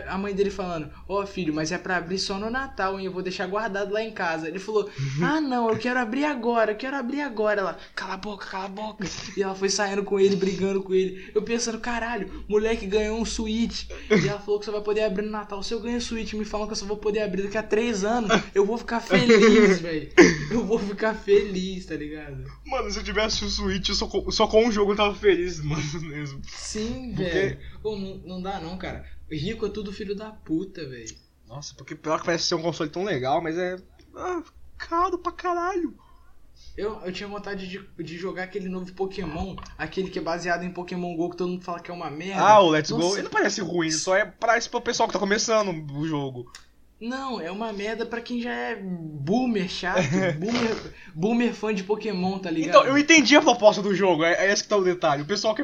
[0.07, 3.11] a mãe dele falando, ó filho, mas é pra abrir só no Natal, hein, eu
[3.11, 4.47] vou deixar guardado lá em casa.
[4.47, 4.89] Ele falou,
[5.21, 7.61] ah não, eu quero abrir agora, eu quero abrir agora.
[7.61, 9.07] Ela, cala a boca, cala a boca.
[9.35, 11.31] E ela foi saindo com ele, brigando com ele.
[11.33, 13.89] Eu pensando, caralho, moleque ganhou um Switch.
[14.09, 15.63] E ela falou que só vai poder abrir no Natal.
[15.63, 18.03] Se eu ganho Switch me falam que eu só vou poder abrir daqui a três
[18.03, 20.11] anos, eu vou ficar feliz, velho.
[20.51, 22.43] Eu vou ficar feliz, tá ligado?
[22.65, 25.63] Mano, se eu tivesse o Switch só com, só com um jogo eu tava feliz,
[25.63, 26.41] mano, mesmo.
[26.47, 27.59] Sim, Porque- velho.
[27.81, 29.05] Pô, não, não dá não, cara.
[29.31, 31.15] Rico é tudo filho da puta, velho.
[31.47, 33.77] Nossa, porque pior que parece ser um console tão legal, mas é.
[34.15, 34.43] Ah,
[34.77, 35.93] caro pra caralho.
[36.77, 40.71] Eu, eu tinha vontade de, de jogar aquele novo Pokémon, aquele que é baseado em
[40.71, 42.41] Pokémon GO, que todo mundo fala que é uma merda.
[42.41, 43.15] Ah, o Let's Go, Nossa.
[43.15, 46.51] ele não parece ruim, só é pra esse pro pessoal que tá começando o jogo.
[47.03, 49.99] Não, é uma merda pra quem já é boomer chato,
[50.39, 52.69] boomer, boomer fã de Pokémon, tá ligado?
[52.69, 55.21] Então, eu entendi a proposta do jogo, é, é esse que tá o detalhe.
[55.23, 55.63] O pessoal que.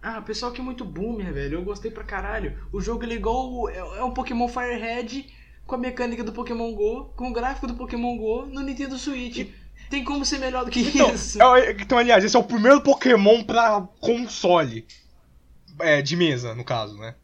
[0.00, 2.56] Ah, o pessoal que é muito boomer, velho, eu gostei pra caralho.
[2.72, 5.26] O jogo ele é igual, é, é um Pokémon Firehead
[5.66, 9.48] com a mecânica do Pokémon GO, com o gráfico do Pokémon GO no Nintendo Switch.
[9.90, 11.42] Tem como ser melhor do que Então, isso?
[11.42, 14.86] é- então, aliás, esse é o primeiro Pokémon pra console.
[15.80, 17.16] É, de mesa, no caso, né?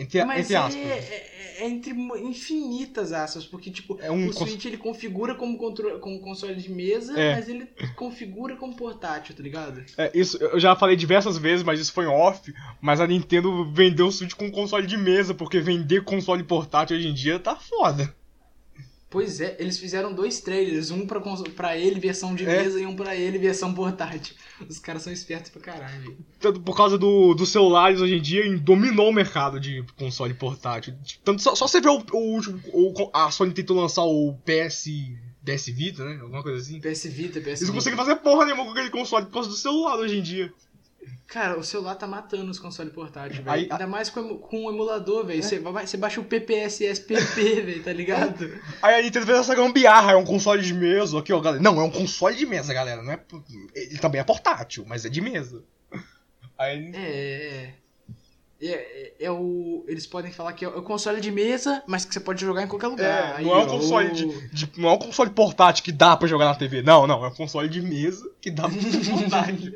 [0.00, 0.76] Entre, Mas entre é, aspas.
[0.84, 1.26] é-
[1.58, 5.58] é entre mu- infinitas aspas, porque tipo, É um o cons- Switch ele configura como,
[5.58, 7.34] contro- como console de mesa, É.
[7.34, 9.84] mas ele configura como portátil, tá ligado?
[9.98, 12.52] É, isso eu já falei diversas vezes, mas isso foi off.
[12.80, 17.08] Mas a Nintendo vendeu o Switch com console de mesa, porque vender console portátil hoje
[17.08, 18.14] em dia tá foda.
[19.10, 21.20] Pois é, eles fizeram dois trailers, um pra,
[21.56, 22.62] pra ele versão de É.
[22.62, 24.36] mesa e um pra ele versão portátil.
[24.68, 26.16] Os caras são espertos pra caralho.
[26.38, 30.94] Tanto por causa do, dos celulares hoje em dia, dominou o mercado de console portátil.
[31.24, 32.04] Tanto só, só você ver o,
[32.72, 34.86] o a Sony tentou lançar o PS.
[35.44, 36.18] PS Vita, né?
[36.20, 36.78] Alguma coisa assim.
[36.80, 37.72] PS Vita, PS Eles não Vita.
[37.78, 40.52] conseguem fazer porra nenhuma com aquele console por causa do celular hoje em dia.
[41.26, 43.72] Cara, o celular tá matando os consoles portáteis, velho.
[43.72, 45.42] Ainda mais com, com o emulador, velho.
[45.42, 48.60] Você você baixa o PPSSPP, velho, tá ligado?
[48.82, 51.18] Aí a Nintendo fez essa gambiarra, é um console de mesa.
[51.18, 51.62] Aqui, ó, galera.
[51.62, 53.02] Não, é um console de mesa, galera.
[53.02, 53.20] Não é,
[53.74, 55.62] ele também é portátil, mas é de mesa.
[56.58, 56.90] Aí.
[56.94, 57.74] É, é.
[58.62, 59.84] É, é, é o.
[59.88, 62.66] Eles podem falar que é o console de mesa, mas que você pode jogar em
[62.68, 63.34] qualquer lugar.
[63.34, 66.14] É, Aí, não é um console de, de- Não é um console portátil que dá
[66.16, 66.82] pra jogar na TV.
[66.82, 67.24] Não, não.
[67.24, 69.74] É um console de mesa que dá pra jogar portátil.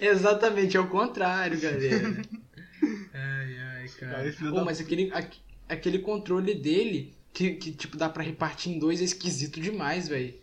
[0.00, 2.22] Exatamente, é o contrário, galera.
[3.14, 4.34] ai, ai, cara.
[4.48, 5.38] Ô, da- mas aquele, aque-
[5.68, 10.34] aquele controle dele, que, que tipo dá pra repartir em dois, é esquisito demais, velho.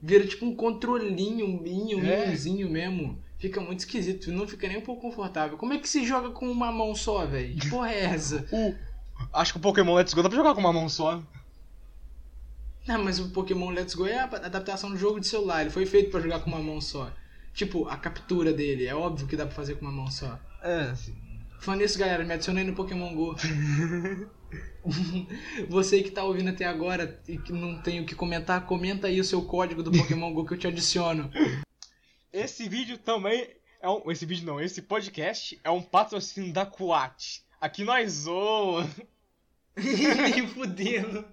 [0.00, 2.26] Vira tipo um controlinho, um minho, um É.
[2.26, 3.18] minhozinho mesmo.
[3.44, 5.58] Fica muito esquisito, não fica nem um pouco confortável.
[5.58, 7.54] Como é que se joga com uma mão só, velho?
[7.56, 8.46] Que porra é essa?
[8.50, 8.74] O-
[9.38, 11.22] Acho que o Pokémon Let's Go dá pra jogar com uma mão só.
[12.88, 15.60] Não, mas o Pokémon Let's Go é a adaptação do jogo de celular.
[15.60, 17.12] Ele foi feito pra jogar com uma mão só.
[17.52, 20.36] Tipo, a captura dele, é óbvio que dá pra fazer com uma mão só.
[20.62, 21.14] É, sim.
[21.60, 23.36] Falando nisso, galera, me adicionei no Pokémon GO.
[25.68, 29.20] Você que tá ouvindo até agora e que não tem o que comentar, comenta aí
[29.20, 31.30] o seu código do Pokémon GO que eu te adiciono.
[32.34, 33.48] Esse vídeo também
[33.80, 34.10] é um.
[34.10, 37.44] Esse vídeo não, esse podcast é um patrocínio da Quat.
[37.60, 38.90] Aqui nós zoa.
[39.76, 41.24] Nem fudendo.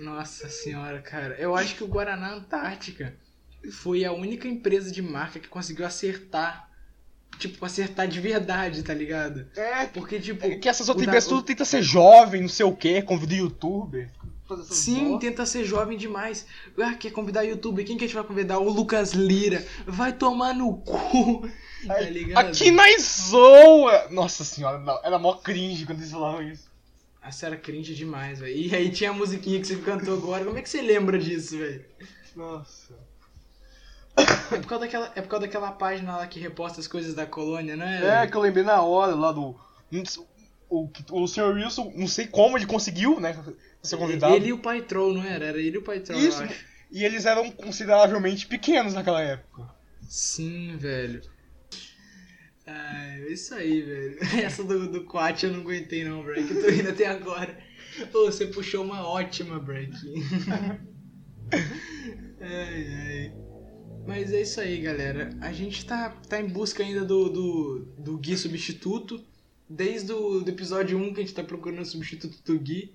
[0.00, 1.34] Nossa senhora, cara.
[1.38, 3.14] Eu acho que o Guaraná Antártica
[3.72, 6.66] foi a única empresa de marca que conseguiu acertar.
[7.38, 9.46] Tipo, acertar de verdade, tá ligado?
[9.54, 10.42] É, Porque, tipo.
[10.46, 13.34] é que essas outras da- empresas tudo tenta ser jovem, não sei o que, convida
[13.34, 14.10] youtuber.
[14.46, 16.46] Fazer essas Sim, tenta ser jovem demais.
[16.78, 17.84] Ah, quer convidar youtuber?
[17.84, 18.58] Quem que a gente vai convidar?
[18.58, 19.66] O Lucas Lira.
[19.86, 21.48] Vai tomar no cu.
[21.86, 22.48] Tá ligado?
[22.48, 24.08] Aqui nós zoa!
[24.10, 26.68] Nossa senhora, não, era mó cringe quando eles falavam isso.
[27.22, 28.56] A série cringe demais, velho.
[28.56, 30.44] E aí tinha a musiquinha que você cantou agora.
[30.44, 31.84] Como é que você lembra disso, velho?
[32.34, 32.94] Nossa.
[34.16, 37.26] É por, causa daquela, é por causa daquela página lá que reposta as coisas da
[37.26, 38.22] colônia, não é?
[38.22, 39.54] É, que eu lembrei na hora lá do.
[40.68, 41.54] O, o Sr.
[41.54, 43.38] Wilson, não sei como ele conseguiu, né?
[43.82, 44.34] Ser convidado.
[44.34, 45.46] Ele e o Pai Troll, não era?
[45.46, 46.42] Era ele e o Pai Troll, Isso.
[46.42, 46.64] eu acho.
[46.90, 49.68] E eles eram consideravelmente pequenos naquela época.
[50.08, 51.20] Sim, velho.
[52.66, 54.18] Ah, é isso aí, velho.
[54.42, 56.52] Essa do, do Quat eu não aguentei não, Break.
[56.52, 57.56] Eu tô indo até agora.
[58.12, 59.92] Ô, você puxou uma ótima Break.
[62.40, 63.32] ai, ai.
[64.06, 65.30] Mas é isso aí, galera.
[65.40, 69.24] A gente tá, tá em busca ainda do, do, do Gui substituto.
[69.68, 72.94] Desde o do episódio 1 que a gente tá procurando o substituto do Gui.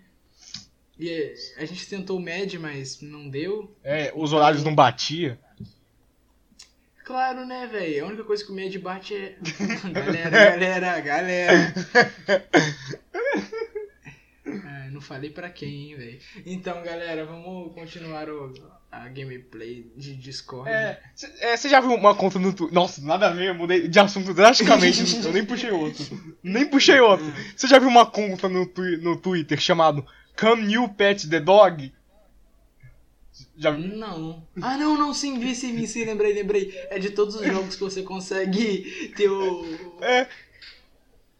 [0.97, 3.75] E é, a gente tentou o Med, mas não deu.
[3.83, 5.37] É, os horários não batiam.
[7.03, 8.05] Claro, né, velho?
[8.05, 9.35] A única coisa que o Med bate é.
[9.91, 11.73] galera, galera, galera.
[14.43, 16.19] Ah, não falei pra quem, hein, velho.
[16.45, 18.51] Então, galera, vamos continuar o,
[18.91, 20.69] a gameplay de Discord.
[20.69, 20.99] É,
[21.55, 22.73] você já viu uma conta no Twitter?
[22.75, 25.01] Nossa, nada a ver, eu mudei de assunto drasticamente.
[25.25, 26.35] eu nem puxei outro.
[26.43, 27.25] Nem puxei outro.
[27.55, 30.05] Você já viu uma conta no, twi- no Twitter chamado
[30.37, 31.93] Come New Pet the Dog?
[33.57, 33.95] Já viu?
[33.95, 34.45] Não.
[34.61, 36.77] Ah, não, não, sim, vi, sim, vi, sim, lembrei, lembrei.
[36.89, 39.97] É de todos os jogos que você consegue ter o.
[40.01, 40.27] É,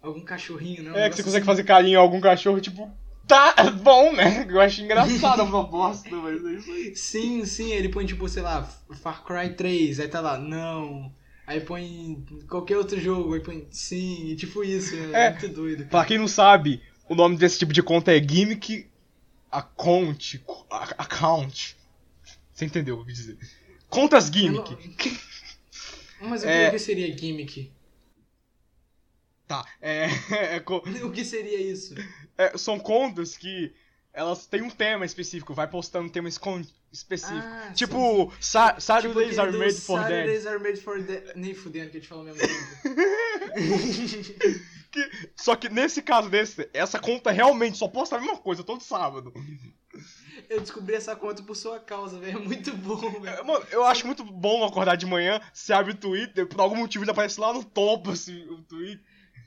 [0.02, 0.96] Algum cachorrinho, não?
[0.98, 2.90] é que você consegue fazer carinho a algum cachorro, tipo,
[3.28, 4.46] tá bom, né?
[4.50, 6.96] Eu acho engraçado a proposta, mas é isso aí.
[6.96, 8.64] Sim, sim, ele põe tipo, sei lá,
[9.02, 11.14] Far Cry 3, aí tá lá, não.
[11.48, 15.30] Aí põe qualquer outro jogo, aí põe sim, tipo isso, é, É.
[15.32, 15.86] muito doido.
[15.86, 18.88] Pra quem não sabe, o nome desse tipo de conta é Gimmick
[19.52, 20.42] Account.
[20.70, 21.76] a- Account.
[22.54, 23.38] Você entendeu o que eu quis dizer?
[23.90, 24.72] Contas Gimmick.
[24.72, 25.18] não-
[26.30, 26.68] Mas o que, É.
[26.68, 27.72] o que seria gimmick?
[29.52, 30.06] Tá, é,
[30.58, 30.64] é
[31.04, 31.94] O que seria isso?
[32.38, 33.74] é, São contas que
[34.14, 37.42] elas têm um tema específico, vai postando um tema específico.
[37.44, 40.10] Ah, tipo, Sa Tipo Saturdays aquele are made for Dead.
[40.10, 41.32] Saturdays are made for dead.
[41.36, 42.48] Nem fudendo que a gente falou ao mesmo.
[44.92, 48.84] Que- Só que nesse caso desse, essa conta realmente só posta a mesma coisa todo
[48.84, 49.32] sábado.
[50.50, 52.40] Eu descobri essa conta por sua causa, velho.
[52.40, 53.46] É muito bom, velho.
[53.46, 57.06] Mano, eu acho muito bom acordar de manhã, você abre o Twitter, por algum motivo
[57.06, 59.02] ele aparece lá no topo, assim, o Twitter.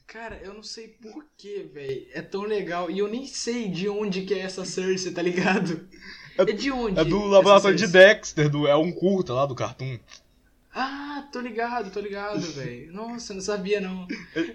[0.07, 2.07] Cara, eu não sei porquê, velho.
[2.13, 2.91] É tão legal.
[2.91, 5.89] E eu nem sei de onde que é essa Cersei, tá ligado?
[6.39, 7.01] É, de onde?
[7.01, 9.99] É do laboratório de Dexter, do, é um curta lá do Cartoon.
[10.75, 12.93] Ah, tô ligado, tô ligado, velho.
[12.93, 14.07] Nossa, não sabia não.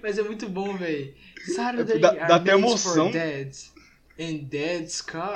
[0.04, 1.14] Mas é muito bom, velho.
[1.56, 3.06] Saturday Dá- dá are até emoção.
[3.08, 3.74] for dads.
[4.20, 5.34] And dad's car.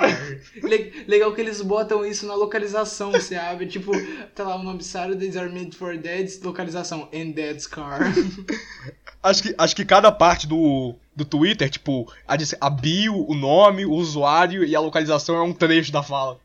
[0.62, 3.90] Le- Legal que eles botam isso na localização, você abre, tipo,
[4.34, 8.00] tá lá o nome Saturdays are made for dads, localização, and dad's car.
[9.24, 13.86] Acho que, acho que cada parte do, do Twitter, tipo, a, a bio, o nome,
[13.86, 16.38] o usuário e a localização é um trecho da fala.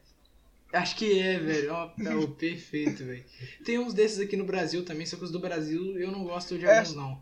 [0.72, 1.74] Acho que é, velho.
[1.74, 3.26] Ó, tá o perfeito, velho.
[3.66, 6.58] Tem uns desses aqui no Brasil também, só que os do Brasil eu não gosto
[6.58, 6.78] de É.
[6.78, 7.22] alguns, não.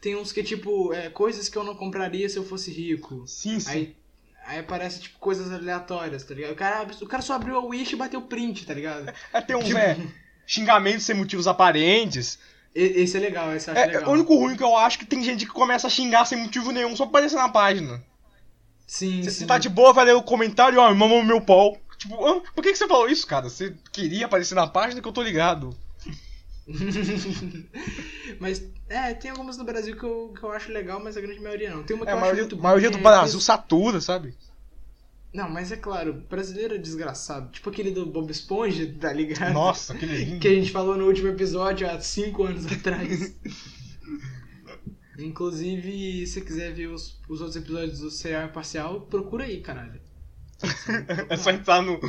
[0.00, 3.24] Tem uns que, tipo, é, coisas que eu não compraria se eu fosse rico.
[3.26, 3.70] Sim, sim.
[3.70, 3.96] Aí,
[4.46, 6.52] aí aparece, tipo, coisas aleatórias, tá ligado?
[6.52, 9.12] O cara, o cara só abriu a Wish e bateu print, tá ligado?
[9.32, 9.96] É, tem uns, é,
[10.46, 12.38] xingamentos sem motivos aparentes.
[12.74, 14.08] Esse é legal, esse eu acho É, legal.
[14.08, 16.36] o único ruim que eu acho é que tem gente que começa a xingar sem
[16.38, 18.02] motivo nenhum, só pra aparecer na página.
[18.86, 19.46] Sim, Você sim.
[19.46, 21.78] tá de boa, vai ler o comentário, ó, mamão meu pau.
[21.96, 23.48] Tipo, ah, por que, que você falou isso, cara?
[23.48, 25.74] Você queria aparecer na página que eu tô ligado.
[28.40, 31.40] mas, é, tem algumas no Brasil que eu, que eu acho legal, mas a grande
[31.40, 31.82] maioria não.
[31.82, 34.00] Tem uma que É, eu maioria, acho muito a maioria do que é Brasil satura,
[34.00, 34.34] sabe?
[35.34, 37.50] Não, mas é claro, brasileiro é desgraçado.
[37.50, 39.52] Tipo aquele do Bob Esponja, tá ligado?
[39.52, 40.38] Nossa, aquele lindo.
[40.38, 43.36] Que a gente falou no último episódio há 5 anos atrás.
[45.18, 50.00] Inclusive, se você quiser ver os, os outros episódios do Serial Parcial, procura aí, caralho.
[51.28, 52.00] É só entrar no,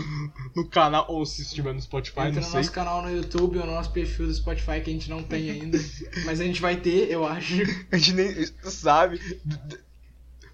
[0.55, 2.59] no canal, ou se estiver no Spotify, Entra não no sei.
[2.59, 5.49] nosso canal no YouTube ou no nosso perfil do Spotify que a gente não tem
[5.49, 5.79] ainda.
[6.25, 7.55] mas a gente vai ter, eu acho.
[7.91, 9.19] A gente nem sabe.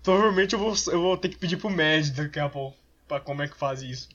[0.04, 2.78] Provavelmente eu vou, eu vou ter que pedir pro Mad daqui a pouco
[3.08, 4.10] pra como é que faz isso.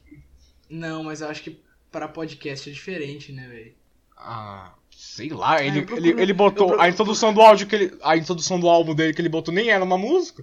[0.68, 1.61] Não, mas eu acho que
[1.93, 3.72] para podcast é diferente, né, velho?
[4.16, 6.66] Ah, sei lá, ele, eu procuro- ele, ele botou.
[6.68, 7.99] procuro- A introdução do áudio que ele.
[8.03, 10.43] A introdução do álbum dele que ele botou nem era uma música.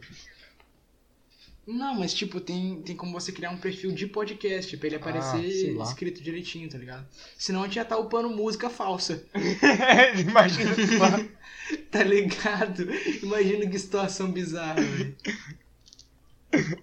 [1.66, 5.00] Não, mas tipo, tem, tem como você criar um perfil de podcast pra ele Ah,
[5.00, 5.86] aparecer lá.
[5.86, 7.08] escrito direitinho, tá ligado?
[7.38, 9.24] Senão a gente já tá upando música falsa.
[10.20, 10.72] Imagina.
[11.90, 12.84] Tá ligado?
[13.24, 15.16] Imagina que situação bizarra, velho.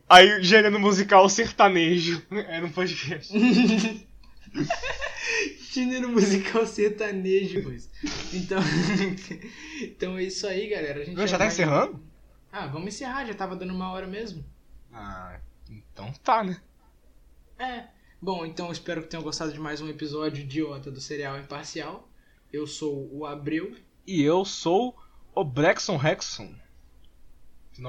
[0.09, 2.23] Aí, gênero musical sertanejo.
[2.31, 3.31] Era um podcast.
[5.71, 7.89] Gênero musical sertanejo, pois.
[8.33, 8.59] Então,
[9.83, 11.03] então é isso aí, galera.
[11.03, 12.03] A gente Já tá vai- encerrando?
[12.51, 14.45] Ah, vamos encerrar, já tava dando uma hora mesmo.
[14.93, 15.39] Ah,
[15.69, 16.61] então tá, né?
[17.59, 17.85] É.
[18.21, 22.09] Bom, então espero que tenham gostado de mais um episódio idiota do Serial Imparcial.
[22.53, 23.77] Eu sou o Abreu.
[24.07, 24.97] E eu sou
[25.35, 26.55] o Brexon Rexon.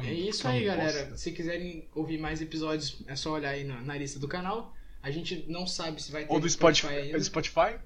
[0.03, 0.99] É isso aí, galera.
[0.99, 1.17] bosta.
[1.17, 4.73] Se quiserem ouvir mais episódios, é só olhar aí na, na lista do canal.
[5.01, 6.87] A gente não sabe se vai ter Ou do no Spotify.
[6.87, 7.17] ainda.
[7.17, 7.77] do Spotify?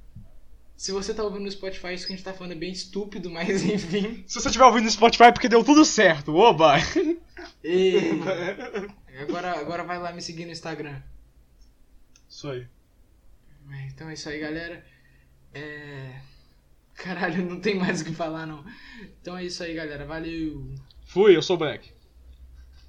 [0.75, 3.29] Se você tá ouvindo no Spotify, isso que a gente tá falando é bem estúpido,
[3.31, 4.23] mas enfim.
[4.27, 6.35] Se você estiver ouvindo no Spotify é porque deu tudo certo.
[6.35, 6.75] Oba!
[7.63, 7.93] E...
[9.21, 11.01] Agora, agora vai lá me seguir no Instagram.
[12.29, 12.67] Isso aí.
[13.71, 14.85] É, Então é isso aí, galera.
[15.53, 16.21] É...
[16.93, 18.65] Caralho, não tem mais o que falar, não.
[19.21, 20.05] Então é isso aí, galera.
[20.05, 20.73] Valeu.
[21.05, 21.93] Fui, eu sou o Black.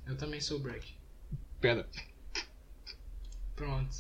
[0.07, 0.95] Eu também sou o Break.
[1.61, 1.89] Pera.
[3.57, 3.97] Pronto.